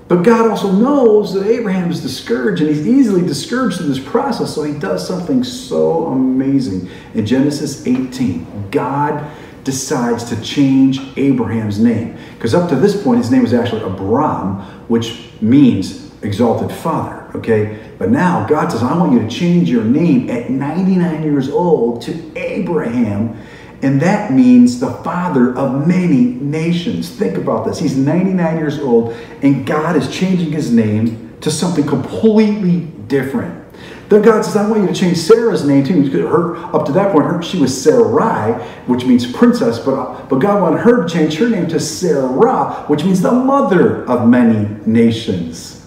but 0.09 0.23
God 0.23 0.51
also 0.51 0.73
knows 0.73 1.35
that 1.35 1.47
Abraham 1.47 1.91
is 1.91 2.01
discouraged 2.01 2.63
and 2.63 2.71
he's 2.71 2.87
easily 2.87 3.21
discouraged 3.21 3.81
in 3.81 3.89
this 3.89 3.99
process. 3.99 4.55
So 4.55 4.63
he 4.63 4.79
does 4.79 5.07
something 5.07 5.45
so 5.45 6.07
amazing. 6.07 6.89
In 7.15 7.27
Genesis 7.27 7.87
18, 7.87 8.71
God 8.71 9.31
decides 9.65 10.25
to 10.25 10.41
change 10.41 11.01
Abraham's 11.19 11.79
name. 11.79 12.17
Because 12.35 12.55
up 12.55 12.71
to 12.71 12.77
this 12.77 13.03
point, 13.03 13.19
his 13.19 13.31
name 13.31 13.43
was 13.43 13.53
actually 13.53 13.83
Abram, 13.83 14.61
which 14.89 15.31
means 15.43 16.11
exalted 16.23 16.75
father. 16.75 17.31
Okay? 17.35 17.79
But 17.99 18.11
now 18.11 18.47
God 18.47 18.73
says, 18.73 18.83
I 18.83 18.97
want 18.97 19.13
you 19.13 19.19
to 19.19 19.29
change 19.29 19.69
your 19.69 19.85
name 19.85 20.31
at 20.31 20.49
99 20.49 21.23
years 21.23 21.51
old 21.51 22.01
to 22.03 22.39
Abraham. 22.39 23.39
And 23.83 24.01
that 24.03 24.33
means 24.33 24.81
the 24.81 24.91
father 24.91 25.57
of 25.57 25.87
many 25.87 26.25
nations. 26.25 27.11
Think 27.11 27.37
about 27.37 27.65
this. 27.65 27.79
He's 27.79 27.97
99 27.97 28.59
years 28.59 28.79
old, 28.79 29.13
and 29.43 29.65
God 29.65 29.95
is 29.97 30.11
changing 30.11 30.51
his 30.51 30.73
name 30.73 31.37
to 31.41 31.51
something 31.51 31.87
completely 31.87 32.81
different. 33.07 33.55
Then 34.09 34.23
God 34.23 34.43
says, 34.45 34.57
I 34.57 34.69
want 34.69 34.83
you 34.83 34.89
to 34.89 34.95
change 34.95 35.19
Sarah's 35.19 35.67
name 35.67 35.85
too. 35.85 36.03
Because 36.03 36.21
Her, 36.21 36.57
up 36.75 36.87
to 36.87 36.93
that 36.93 37.13
point, 37.13 37.27
her, 37.27 37.43
she 37.43 37.59
was 37.59 37.79
Sarai, 37.81 38.53
which 38.87 39.05
means 39.05 39.31
princess, 39.31 39.79
but, 39.79 40.29
but 40.29 40.37
God 40.37 40.63
wanted 40.63 40.81
her 40.81 41.05
to 41.05 41.09
change 41.13 41.37
her 41.37 41.49
name 41.49 41.69
to 41.69 41.79
Sarah, 41.79 42.85
which 42.89 43.05
means 43.05 43.21
the 43.21 43.33
mother 43.33 44.05
of 44.07 44.29
many 44.29 44.69
nations. 44.87 45.78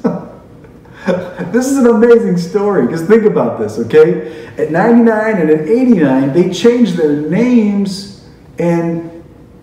this 1.51 1.67
is 1.67 1.77
an 1.77 1.87
amazing 1.87 2.37
story 2.37 2.85
because 2.85 3.07
think 3.07 3.23
about 3.23 3.59
this, 3.59 3.79
okay? 3.79 4.45
At 4.57 4.69
99 4.69 5.37
and 5.37 5.49
at 5.49 5.67
89, 5.67 6.33
they 6.33 6.53
changed 6.53 6.95
their 6.95 7.15
names, 7.21 8.23
and 8.59 9.07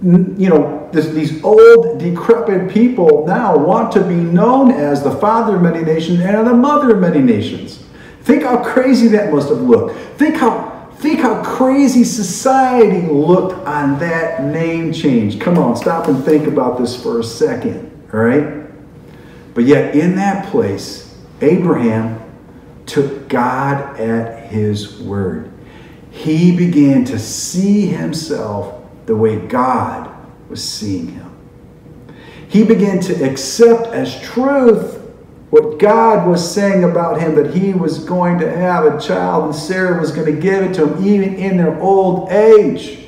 you 0.03 0.49
know, 0.49 0.89
this, 0.93 1.09
these 1.09 1.43
old, 1.45 2.01
decrepit 2.01 2.73
people 2.73 3.25
now 3.27 3.57
want 3.57 3.93
to 3.93 4.03
be 4.03 4.15
known 4.15 4.73
as 4.73 5.05
the 5.05 5.13
father 5.13 5.57
of 5.57 5.63
many 5.63 5.85
nations 5.85 6.21
and 6.21 6.45
the 6.45 6.55
mother 6.55 6.95
of 6.95 7.01
many 7.01 7.21
nations. 7.21 7.85
Think 8.23 8.43
how 8.43 8.63
crazy 8.65 9.07
that 9.09 9.33
must 9.33 9.49
have 9.49 9.61
looked. 9.61 9.97
Think 10.19 10.37
how 10.37 10.77
think 10.97 11.21
how 11.21 11.41
crazy 11.45 12.03
society 12.03 13.07
looked 13.07 13.55
on 13.67 14.01
that 14.01 14.43
name 14.43 14.93
change. 14.93 15.39
Come 15.39 15.57
on, 15.57 15.77
stop 15.77 16.09
and 16.09 16.25
think 16.25 16.49
about 16.49 16.79
this 16.79 17.01
for 17.01 17.21
a 17.21 17.25
second, 17.25 18.09
all 18.13 18.19
right? 18.19 18.65
But 19.55 19.65
yet 19.65 19.95
in 19.95 20.17
that 20.17 20.47
place, 20.47 21.08
Abraham 21.41 22.21
took 22.87 23.29
God 23.29 23.99
at 24.01 24.51
his 24.51 24.99
word. 24.99 25.53
He 26.11 26.57
began 26.57 27.05
to 27.07 27.19
see 27.19 27.87
himself 27.87 28.83
the 29.07 29.15
way 29.15 29.37
God 29.47 30.11
was 30.49 30.63
seeing 30.67 31.09
him. 31.09 31.29
He 32.49 32.65
began 32.65 33.01
to 33.01 33.25
accept 33.25 33.89
as 33.89 34.21
truth 34.23 34.97
what 35.51 35.79
God 35.79 36.27
was 36.29 36.53
saying 36.53 36.85
about 36.85 37.21
him 37.21 37.35
that 37.37 37.55
he 37.55 37.73
was 37.73 38.05
going 38.05 38.39
to 38.39 38.55
have 38.55 38.85
a 38.85 39.01
child 39.01 39.45
and 39.47 39.55
Sarah 39.55 40.01
was 40.01 40.13
going 40.13 40.35
to 40.35 40.41
give 40.41 40.65
it 40.65 40.75
to 40.75 40.87
him 40.89 41.07
even 41.07 41.35
in 41.37 41.57
their 41.57 41.79
old 41.81 42.31
age. 42.31 43.07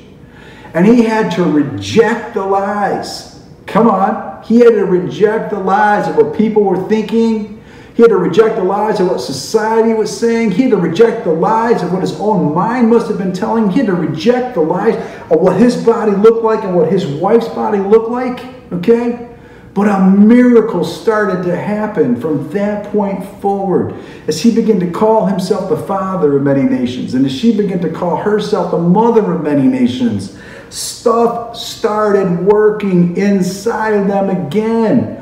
And 0.73 0.85
he 0.85 1.03
had 1.03 1.31
to 1.33 1.43
reject 1.43 2.33
the 2.33 2.45
lies. 2.45 3.43
Come 3.65 3.89
on. 3.89 4.43
He 4.43 4.59
had 4.59 4.73
to 4.73 4.85
reject 4.85 5.51
the 5.51 5.59
lies 5.59 6.07
of 6.07 6.15
what 6.15 6.35
people 6.35 6.63
were 6.63 6.87
thinking 6.87 7.60
he 7.93 8.01
had 8.01 8.09
to 8.09 8.17
reject 8.17 8.55
the 8.55 8.63
lies 8.63 8.99
of 8.99 9.07
what 9.07 9.19
society 9.19 9.93
was 9.93 10.17
saying. 10.17 10.51
He 10.51 10.63
had 10.63 10.71
to 10.71 10.77
reject 10.77 11.25
the 11.25 11.33
lies 11.33 11.83
of 11.83 11.91
what 11.91 12.01
his 12.01 12.17
own 12.19 12.53
mind 12.53 12.89
must 12.89 13.07
have 13.07 13.17
been 13.17 13.33
telling. 13.33 13.69
He 13.69 13.79
had 13.79 13.87
to 13.87 13.93
reject 13.93 14.53
the 14.53 14.61
lies 14.61 14.95
of 15.29 15.41
what 15.41 15.57
his 15.57 15.83
body 15.83 16.13
looked 16.13 16.43
like 16.43 16.63
and 16.63 16.75
what 16.75 16.91
his 16.91 17.05
wife's 17.05 17.49
body 17.49 17.79
looked 17.79 18.09
like. 18.09 18.45
Okay? 18.71 19.27
But 19.73 19.87
a 19.87 20.09
miracle 20.09 20.83
started 20.83 21.43
to 21.43 21.55
happen 21.55 22.19
from 22.19 22.49
that 22.49 22.91
point 22.91 23.25
forward 23.41 23.95
as 24.27 24.41
he 24.41 24.53
began 24.53 24.79
to 24.81 24.89
call 24.89 25.25
himself 25.25 25.69
the 25.69 25.77
father 25.77 26.37
of 26.37 26.43
many 26.43 26.63
nations 26.63 27.13
and 27.13 27.25
as 27.25 27.31
she 27.31 27.55
began 27.55 27.79
to 27.81 27.89
call 27.89 28.17
herself 28.17 28.71
the 28.71 28.77
mother 28.77 29.33
of 29.33 29.43
many 29.43 29.67
nations. 29.67 30.37
Stuff 30.69 31.55
started 31.55 32.39
working 32.39 33.15
inside 33.15 33.93
of 33.93 34.07
them 34.07 34.29
again 34.29 35.20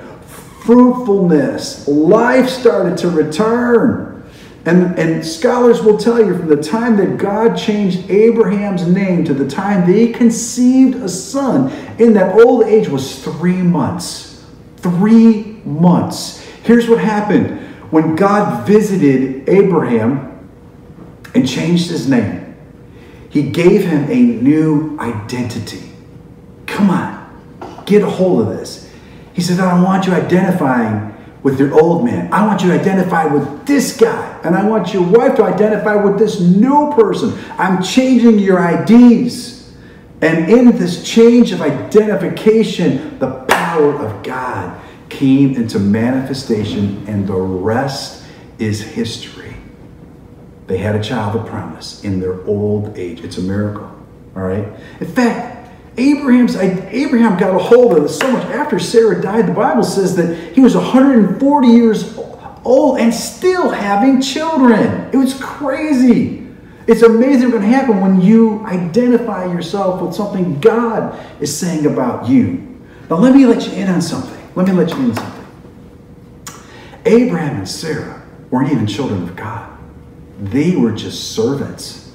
fruitfulness, 0.64 1.88
life 1.88 2.50
started 2.50 2.98
to 3.00 3.10
return. 3.10 4.08
And, 4.66 5.00
and 5.00 5.26
scholars 5.26 5.82
will 5.82 5.98
tell 5.98 6.24
you 6.24 6.38
from 6.38 6.48
the 6.48 6.62
time 6.62 6.98
that 6.98 7.18
God 7.18 7.58
changed 7.58 8.10
Abraham's 8.10 8.86
name 8.86 9.24
to 9.26 9.34
the 9.34 9.48
time 9.48 9.90
they 9.90 10.10
conceived 10.10 10.96
a 10.96 11.10
son 11.10 11.72
in 11.98 12.14
that 12.14 12.36
old 12.36 12.66
age 12.66 12.90
was 12.90 13.24
three 13.24 13.62
months. 13.62 14.46
Three 14.78 15.62
months. 15.66 16.46
Here's 16.64 16.88
what 16.88 17.00
happened 17.00 17.60
when 17.90 18.16
God 18.16 18.68
visited 18.68 19.50
Abraham 19.50 20.48
and 21.34 21.48
changed 21.48 21.90
his 21.90 22.08
name, 22.08 22.56
he 23.30 23.50
gave 23.50 23.86
him 23.86 24.10
a 24.10 24.16
new 24.16 25.00
identity. 25.00 25.90
Come 26.68 26.90
on, 26.90 27.84
get 27.86 28.04
a 28.04 28.10
hold 28.10 28.42
of 28.42 28.48
this. 28.50 28.79
He 29.34 29.42
says, 29.42 29.60
I 29.60 29.72
don't 29.72 29.84
want 29.84 30.06
you 30.06 30.14
identifying 30.14 31.16
with 31.44 31.60
your 31.60 31.74
old 31.80 32.04
man. 32.04 32.32
I 32.34 32.46
want 32.46 32.62
you 32.62 32.70
to 32.70 32.80
identify 32.80 33.26
with 33.26 33.66
this 33.66 33.96
guy. 33.98 34.40
And 34.44 34.56
I 34.56 34.68
want 34.68 34.94
your 34.94 35.04
wife 35.04 35.36
to 35.38 35.44
identify 35.44 35.96
with 35.96 36.18
this 36.18 36.40
new 36.40 36.92
person. 36.94 37.38
I'm 37.58 37.82
changing 37.82 38.40
your 38.40 38.60
IDs. 38.60 39.74
And 40.22 40.50
in 40.50 40.78
this 40.78 41.04
change 41.04 41.52
of 41.52 41.62
identification, 41.62 43.18
the 43.20 43.46
power 43.48 43.96
of 43.96 44.24
God 44.24 44.80
came 45.10 45.56
into 45.56 45.80
manifestation, 45.80 47.04
and 47.08 47.28
the 47.28 47.34
rest 47.34 48.26
is 48.60 48.82
history. 48.82 49.56
They 50.68 50.78
had 50.78 50.96
a 50.96 51.04
child 51.04 51.36
of 51.36 51.48
promise 51.48 52.04
in 52.04 52.20
their 52.20 52.46
old 52.46 52.98
age. 52.98 53.22
It's 53.22 53.38
a 53.38 53.42
miracle. 53.42 53.90
All 54.36 54.44
right. 54.44 54.68
In 55.00 55.08
fact, 55.08 55.59
Abraham's 56.00 56.56
Abraham 56.56 57.38
got 57.38 57.54
a 57.54 57.60
hold 57.60 57.98
of 57.98 58.06
it 58.06 58.10
so 58.10 58.32
much 58.32 58.46
after 58.46 58.80
Sarah 58.80 59.22
died. 59.22 59.48
The 59.48 59.54
Bible 59.54 59.84
says 59.84 60.16
that 60.16 60.54
he 60.54 60.62
was 60.62 60.76
140 60.76 61.68
years 61.68 62.18
old 62.64 63.00
and 63.00 63.14
still 63.14 63.70
having 63.70 64.22
children. 64.22 65.10
It 65.14 65.18
was 65.18 65.34
crazy. 65.42 66.48
It's 66.88 67.02
amazing 67.02 67.52
what 67.52 67.62
can 67.62 67.70
happen 67.70 68.02
when 68.02 68.22
you 68.22 68.66
identify 68.66 69.46
yourself 69.46 70.02
with 70.02 70.16
something 70.16 70.60
God 70.60 71.20
is 71.42 71.56
saying 71.56 71.86
about 71.86 72.28
you. 72.28 72.66
Now, 73.10 73.18
let 73.18 73.36
me 73.36 73.46
let 73.46 73.68
you 73.68 73.74
in 73.74 73.90
on 73.90 74.02
something. 74.02 74.40
Let 74.56 74.68
me 74.68 74.74
let 74.74 74.90
you 74.90 74.96
in 74.96 75.10
on 75.12 75.16
something. 75.16 75.46
Abraham 77.06 77.58
and 77.58 77.70
Sarah 77.70 78.26
weren't 78.50 78.72
even 78.72 78.88
children 78.88 79.24
of 79.24 79.36
God, 79.36 79.78
they 80.40 80.76
were 80.76 80.92
just 80.92 81.34
servants 81.34 82.09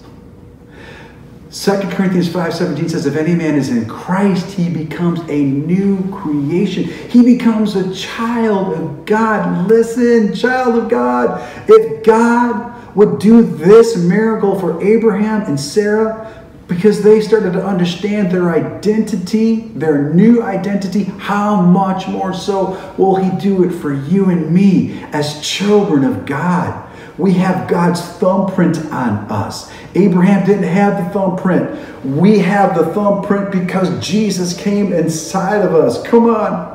2 1.55 1.71
Corinthians 1.91 2.29
5:17 2.29 2.91
says, 2.91 3.07
If 3.07 3.15
any 3.15 3.33
man 3.33 3.55
is 3.55 3.69
in 3.69 3.87
Christ, 3.87 4.51
he 4.51 4.69
becomes 4.69 5.21
a 5.31 5.41
new 5.41 6.03
creation. 6.11 6.83
He 6.83 7.23
becomes 7.23 7.77
a 7.77 7.95
child 7.95 8.75
of 8.75 9.07
God. 9.07 9.69
Listen, 9.69 10.35
child 10.35 10.77
of 10.77 10.89
God. 10.89 11.49
If 11.69 12.03
God 12.03 12.97
would 12.97 13.21
do 13.21 13.43
this 13.43 13.97
miracle 13.97 14.59
for 14.59 14.83
Abraham 14.83 15.43
and 15.43 15.59
Sarah, 15.59 16.45
because 16.67 17.03
they 17.03 17.21
started 17.21 17.53
to 17.53 17.65
understand 17.65 18.33
their 18.33 18.51
identity, 18.51 19.69
their 19.77 20.13
new 20.13 20.43
identity, 20.43 21.05
how 21.05 21.63
much 21.63 22.09
more 22.09 22.35
so 22.35 22.95
will 22.99 23.15
He 23.15 23.31
do 23.39 23.63
it 23.63 23.71
for 23.71 23.93
you 23.93 24.29
and 24.29 24.53
me 24.53 25.05
as 25.13 25.41
children 25.47 26.03
of 26.03 26.27
God? 26.27 26.81
We 27.17 27.35
have 27.35 27.69
God's 27.69 28.01
thumbprint 28.01 28.77
on 28.87 29.31
us. 29.31 29.73
Abraham 29.95 30.45
didn't 30.45 30.65
have 30.65 31.05
the 31.05 31.11
thumbprint. 31.11 32.05
We 32.05 32.41
have 32.41 32.77
the 32.77 32.93
thumbprint 32.93 33.53
because 33.53 34.05
Jesus 34.05 34.57
came 34.57 34.93
inside 34.93 35.65
of 35.65 35.75
us. 35.75 36.03
Come 36.03 36.27
on. 36.27 36.75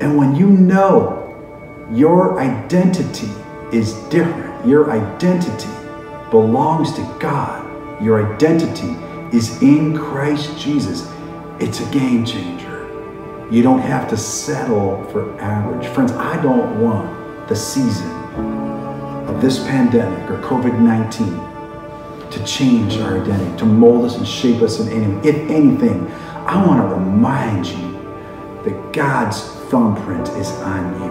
And 0.00 0.16
when 0.16 0.34
you 0.34 0.46
know 0.46 1.22
your 1.92 2.40
identity 2.40 3.28
is 3.72 3.94
different, 4.08 4.66
your 4.66 4.90
identity 4.90 5.70
belongs 6.30 6.92
to 6.94 7.02
God, 7.20 7.64
your 8.02 8.34
identity 8.34 8.96
is 9.36 9.60
in 9.62 9.96
Christ 9.96 10.58
Jesus, 10.58 11.10
it's 11.60 11.80
a 11.80 11.90
game 11.90 12.24
changer. 12.24 12.64
You 13.50 13.62
don't 13.62 13.80
have 13.80 14.08
to 14.10 14.16
settle 14.16 15.04
for 15.10 15.38
average. 15.40 15.86
Friends, 15.88 16.12
I 16.12 16.40
don't 16.42 16.80
want 16.80 17.48
the 17.48 17.56
season 17.56 18.10
of 19.28 19.40
this 19.40 19.58
pandemic 19.64 20.30
or 20.30 20.40
COVID 20.40 20.80
19 20.80 21.55
to 22.30 22.44
change 22.44 22.96
our 22.98 23.20
identity, 23.20 23.56
to 23.58 23.64
mold 23.64 24.04
us 24.04 24.16
and 24.16 24.26
shape 24.26 24.62
us 24.62 24.80
in 24.80 24.88
any 24.88 25.28
If 25.28 25.36
anything, 25.50 26.10
I 26.46 26.64
want 26.64 26.80
to 26.80 26.94
remind 26.94 27.66
you 27.66 27.92
that 28.64 28.92
God's 28.92 29.42
thumbprint 29.70 30.28
is 30.30 30.50
on 30.50 31.02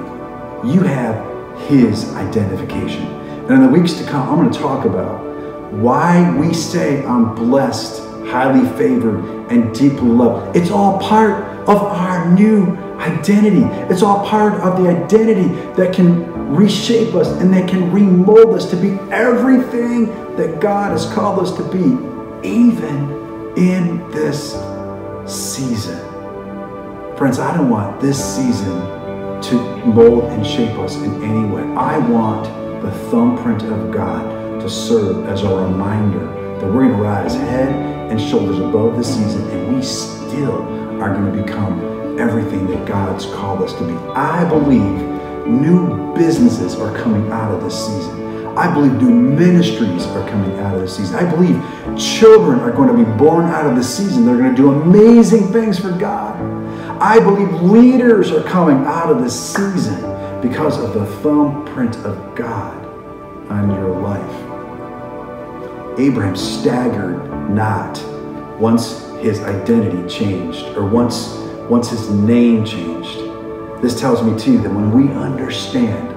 you. 0.63 0.73
You 0.73 0.81
have 0.81 1.59
His 1.69 2.13
identification. 2.15 3.05
And 3.45 3.51
in 3.51 3.61
the 3.61 3.69
weeks 3.69 3.93
to 3.93 4.03
come, 4.05 4.27
I'm 4.29 4.35
going 4.37 4.51
to 4.51 4.59
talk 4.59 4.85
about 4.85 5.23
why 5.71 6.35
we 6.37 6.53
say 6.53 7.03
I'm 7.05 7.35
blessed, 7.35 8.01
highly 8.27 8.67
favored, 8.77 9.23
and 9.51 9.73
deeply 9.73 10.07
loved. 10.07 10.55
It's 10.55 10.71
all 10.71 10.99
part 10.99 11.43
of 11.67 11.77
our 11.77 12.31
new 12.31 12.75
identity. 12.97 13.63
It's 13.91 14.01
all 14.01 14.25
part 14.25 14.53
of 14.61 14.81
the 14.81 14.89
identity 14.89 15.49
that 15.73 15.93
can 15.93 16.34
reshape 16.49 17.15
us 17.15 17.27
and 17.41 17.53
that 17.53 17.67
can 17.69 17.91
remold 17.91 18.55
us 18.55 18.69
to 18.69 18.75
be 18.75 18.91
everything 19.11 20.07
that 20.35 20.59
God 20.59 20.91
has 20.91 21.05
called 21.13 21.39
us 21.39 21.55
to 21.57 21.63
be, 21.71 22.47
even 22.47 23.53
in 23.57 24.09
this 24.11 24.53
season. 25.25 25.99
Friends, 27.17 27.39
I 27.39 27.55
don't 27.55 27.69
want 27.69 28.01
this 28.01 28.23
season 28.35 28.79
to 29.41 29.85
mold 29.85 30.25
and 30.25 30.45
shape 30.45 30.77
us 30.79 30.95
in 30.95 31.23
any 31.23 31.47
way. 31.47 31.63
I 31.75 31.97
want 31.97 32.45
the 32.81 32.91
thumbprint 33.09 33.63
of 33.63 33.91
God 33.91 34.61
to 34.61 34.69
serve 34.69 35.27
as 35.27 35.43
a 35.43 35.55
reminder 35.55 36.25
that 36.59 36.65
we're 36.65 36.87
going 36.87 36.97
to 36.97 37.03
rise 37.03 37.33
head 37.35 37.73
and 38.11 38.19
shoulders 38.19 38.59
above 38.59 38.97
the 38.97 39.03
season, 39.03 39.49
and 39.49 39.75
we 39.75 39.81
still 39.81 40.61
are 41.01 41.13
going 41.13 41.35
to 41.35 41.43
become 41.43 42.19
everything 42.19 42.67
that 42.67 42.85
God's 42.85 43.25
called 43.25 43.61
us 43.61 43.73
to 43.73 43.85
be. 43.85 43.93
I 44.13 44.47
believe 44.47 45.14
new 45.45 46.13
businesses 46.15 46.75
are 46.75 46.95
coming 46.97 47.31
out 47.31 47.51
of 47.51 47.63
this 47.63 47.85
season. 47.85 48.25
I 48.57 48.73
believe 48.73 48.93
new 48.93 49.09
ministries 49.09 50.05
are 50.07 50.27
coming 50.29 50.57
out 50.59 50.75
of 50.75 50.81
this 50.81 50.95
season. 50.95 51.15
I 51.15 51.29
believe 51.29 51.61
children 51.99 52.59
are 52.61 52.71
going 52.71 52.87
to 52.87 52.95
be 52.95 53.17
born 53.17 53.45
out 53.45 53.65
of 53.65 53.75
the 53.75 53.83
season. 53.83 54.25
They're 54.25 54.37
going 54.37 54.55
to 54.55 54.61
do 54.61 54.71
amazing 54.71 55.51
things 55.51 55.77
for 55.77 55.91
God. 55.91 56.41
I 57.01 57.19
believe 57.19 57.51
leaders 57.61 58.31
are 58.31 58.43
coming 58.43 58.85
out 58.85 59.11
of 59.11 59.21
this 59.21 59.37
season 59.53 59.99
because 60.41 60.77
of 60.81 60.93
the 60.93 61.05
thumbprint 61.17 61.97
of 62.05 62.35
God 62.35 62.85
on 63.51 63.69
your 63.71 63.99
life. 63.99 64.41
Abraham 65.99 66.37
staggered 66.37 67.49
not 67.49 68.01
once 68.57 69.05
his 69.19 69.41
identity 69.41 70.07
changed 70.07 70.63
or 70.77 70.85
once, 70.85 71.27
once 71.69 71.89
his 71.89 72.09
name 72.09 72.63
changed. 72.63 73.24
This 73.85 73.99
tells 73.99 74.23
me 74.23 74.35
too 74.35 74.57
that 74.63 74.73
when 74.73 74.91
we 74.91 75.13
understand 75.13 76.11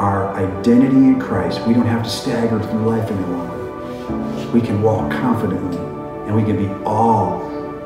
our 0.00 0.34
identity 0.34 0.96
in 0.96 1.20
Christ, 1.20 1.64
we 1.64 1.72
don't 1.72 1.86
have 1.86 2.02
to 2.02 2.10
stagger 2.10 2.60
through 2.60 2.90
life 2.90 3.08
any 3.08 3.24
longer. 3.26 4.50
We 4.50 4.60
can 4.60 4.82
walk 4.82 5.12
confidently 5.12 5.78
and 6.26 6.34
we 6.34 6.42
can 6.42 6.56
be 6.56 6.66
all 6.84 7.38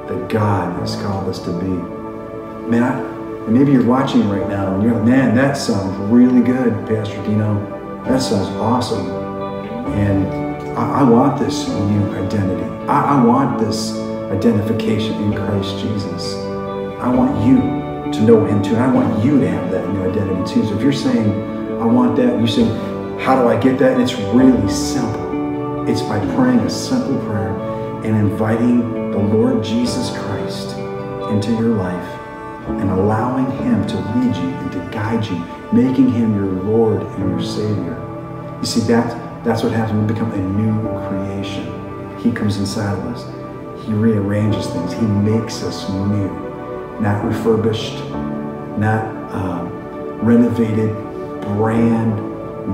that 0.08 0.30
God 0.30 0.80
has 0.80 0.96
called 1.02 1.28
us 1.28 1.40
to 1.40 1.52
be. 1.52 1.66
Man, 2.70 2.82
I, 2.84 3.50
maybe 3.50 3.72
you're 3.72 3.84
watching 3.84 4.26
right 4.30 4.48
now 4.48 4.76
and 4.76 4.82
you're 4.82 4.94
like, 4.94 5.04
man, 5.04 5.34
that 5.34 5.58
sounds 5.58 5.94
really 6.10 6.40
good, 6.40 6.72
Pastor 6.88 7.22
Dino. 7.26 8.02
That 8.06 8.22
sounds 8.22 8.48
awesome. 8.56 9.10
And 9.92 10.26
I, 10.78 11.00
I 11.00 11.02
want 11.02 11.38
this 11.38 11.68
new 11.68 12.14
identity. 12.14 12.64
I, 12.88 13.20
I 13.20 13.24
want 13.26 13.60
this 13.60 13.94
identification 14.30 15.22
in 15.24 15.34
Christ 15.34 15.78
Jesus. 15.80 16.36
I 16.98 17.14
want 17.14 17.46
you 17.46 17.81
to 18.14 18.22
know 18.22 18.44
Him 18.44 18.62
too. 18.62 18.74
And 18.74 18.82
I 18.82 18.92
want 18.92 19.24
you 19.24 19.40
to 19.40 19.48
have 19.48 19.70
that 19.70 19.88
new 19.88 20.02
identity 20.08 20.54
too. 20.54 20.64
So 20.66 20.76
if 20.76 20.82
you're 20.82 20.92
saying, 20.92 21.30
I 21.80 21.86
want 21.86 22.16
that. 22.16 22.34
And 22.34 22.40
you 22.40 22.46
say, 22.46 22.64
How 23.18 23.40
do 23.40 23.48
I 23.48 23.58
get 23.60 23.78
that? 23.78 23.92
And 23.92 24.02
it's 24.02 24.14
really 24.14 24.68
simple. 24.70 25.88
It's 25.88 26.02
by 26.02 26.18
praying 26.36 26.60
a 26.60 26.70
simple 26.70 27.18
prayer 27.26 27.56
and 28.04 28.16
inviting 28.16 29.10
the 29.10 29.18
Lord 29.18 29.64
Jesus 29.64 30.16
Christ 30.16 30.76
into 31.30 31.50
your 31.52 31.74
life 31.76 32.20
and 32.68 32.90
allowing 32.90 33.50
Him 33.58 33.86
to 33.86 33.96
lead 33.96 34.36
you 34.36 34.48
and 34.48 34.72
to 34.72 34.78
guide 34.92 35.24
you, 35.26 35.36
making 35.72 36.12
Him 36.12 36.36
your 36.36 36.46
Lord 36.46 37.02
and 37.02 37.30
your 37.30 37.42
Savior. 37.42 37.98
You 38.60 38.66
see, 38.66 38.80
that, 38.82 39.44
that's 39.44 39.62
what 39.62 39.72
happens 39.72 39.96
when 39.96 40.06
we 40.06 40.14
become 40.14 40.30
a 40.32 40.36
new 40.36 41.08
creation. 41.08 42.18
He 42.20 42.30
comes 42.30 42.58
inside 42.58 42.96
of 42.96 43.04
us. 43.06 43.84
He 43.84 43.92
rearranges 43.92 44.68
things. 44.68 44.92
He 44.92 45.00
makes 45.00 45.64
us 45.64 45.88
new, 45.88 46.51
not 47.02 47.24
refurbished, 47.24 47.98
not 48.78 49.04
um, 49.32 49.68
renovated, 50.20 50.94
brand 51.42 52.16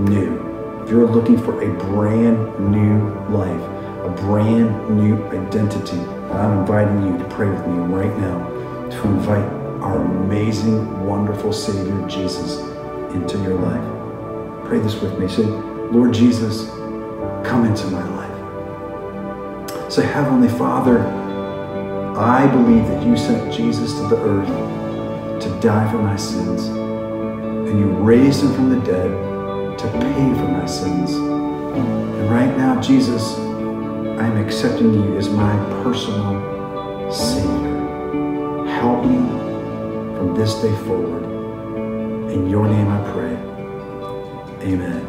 new. 0.06 0.82
If 0.82 0.90
you're 0.90 1.06
looking 1.06 1.38
for 1.38 1.62
a 1.62 1.72
brand 1.86 2.38
new 2.70 3.08
life, 3.30 3.62
a 4.04 4.10
brand 4.26 4.90
new 4.90 5.16
identity, 5.28 5.98
I'm 6.30 6.58
inviting 6.58 7.06
you 7.06 7.18
to 7.18 7.24
pray 7.30 7.48
with 7.48 7.66
me 7.66 7.78
right 7.78 8.14
now 8.18 8.46
to 8.90 9.08
invite 9.08 9.50
our 9.80 9.96
amazing, 9.96 11.06
wonderful 11.06 11.52
Savior 11.52 12.06
Jesus 12.06 12.60
into 13.14 13.38
your 13.38 13.54
life. 13.54 14.66
Pray 14.66 14.78
this 14.78 15.00
with 15.00 15.18
me. 15.18 15.26
Say, 15.26 15.44
Lord 15.44 16.12
Jesus, 16.12 16.68
come 17.48 17.64
into 17.64 17.86
my 17.86 18.06
life. 18.10 19.92
Say, 19.92 20.04
Heavenly 20.04 20.48
Father, 20.50 20.98
I 22.18 22.48
believe 22.48 22.84
that 22.88 23.06
you 23.06 23.16
sent 23.16 23.54
Jesus 23.54 23.94
to 23.94 24.08
the 24.08 24.16
earth 24.16 25.40
to 25.40 25.60
die 25.60 25.88
for 25.88 25.98
my 25.98 26.16
sins 26.16 26.64
and 26.64 27.78
you 27.78 27.86
raised 27.86 28.42
him 28.42 28.52
from 28.54 28.70
the 28.70 28.80
dead 28.84 29.78
to 29.78 29.84
pay 29.86 30.34
for 30.34 30.48
my 30.48 30.66
sins. 30.66 31.12
And 31.12 32.28
right 32.28 32.56
now, 32.56 32.80
Jesus, 32.80 33.38
I 33.38 34.26
am 34.26 34.36
accepting 34.44 34.92
you 34.94 35.16
as 35.16 35.28
my 35.28 35.54
personal 35.84 37.12
Savior. 37.12 38.66
Help 38.66 39.04
me 39.04 39.18
from 40.16 40.34
this 40.36 40.54
day 40.54 40.74
forward. 40.86 41.22
In 42.32 42.50
your 42.50 42.66
name 42.66 42.88
I 42.88 43.12
pray. 43.12 43.36
Amen. 44.72 45.04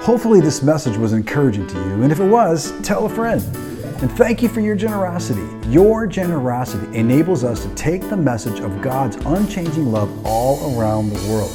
Hopefully, 0.00 0.40
this 0.40 0.64
message 0.64 0.96
was 0.96 1.12
encouraging 1.12 1.68
to 1.68 1.74
you, 1.76 2.02
and 2.02 2.10
if 2.10 2.18
it 2.18 2.28
was, 2.28 2.72
tell 2.82 3.06
a 3.06 3.08
friend. 3.08 3.71
And 4.02 4.10
thank 4.10 4.42
you 4.42 4.48
for 4.48 4.60
your 4.60 4.74
generosity. 4.74 5.48
Your 5.68 6.08
generosity 6.08 6.98
enables 6.98 7.44
us 7.44 7.62
to 7.64 7.72
take 7.76 8.02
the 8.10 8.16
message 8.16 8.58
of 8.58 8.82
God's 8.82 9.14
unchanging 9.24 9.92
love 9.92 10.26
all 10.26 10.76
around 10.76 11.10
the 11.10 11.30
world. 11.30 11.52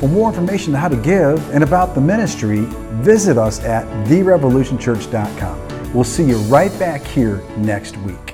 For 0.00 0.08
more 0.08 0.30
information 0.30 0.74
on 0.74 0.80
how 0.80 0.88
to 0.88 0.96
give 0.96 1.46
and 1.50 1.62
about 1.62 1.94
the 1.94 2.00
ministry, 2.00 2.60
visit 3.02 3.36
us 3.36 3.60
at 3.60 3.84
therevolutionchurch.com. 4.06 5.92
We'll 5.92 6.04
see 6.04 6.24
you 6.24 6.38
right 6.38 6.76
back 6.78 7.02
here 7.02 7.42
next 7.58 7.98
week. 7.98 8.29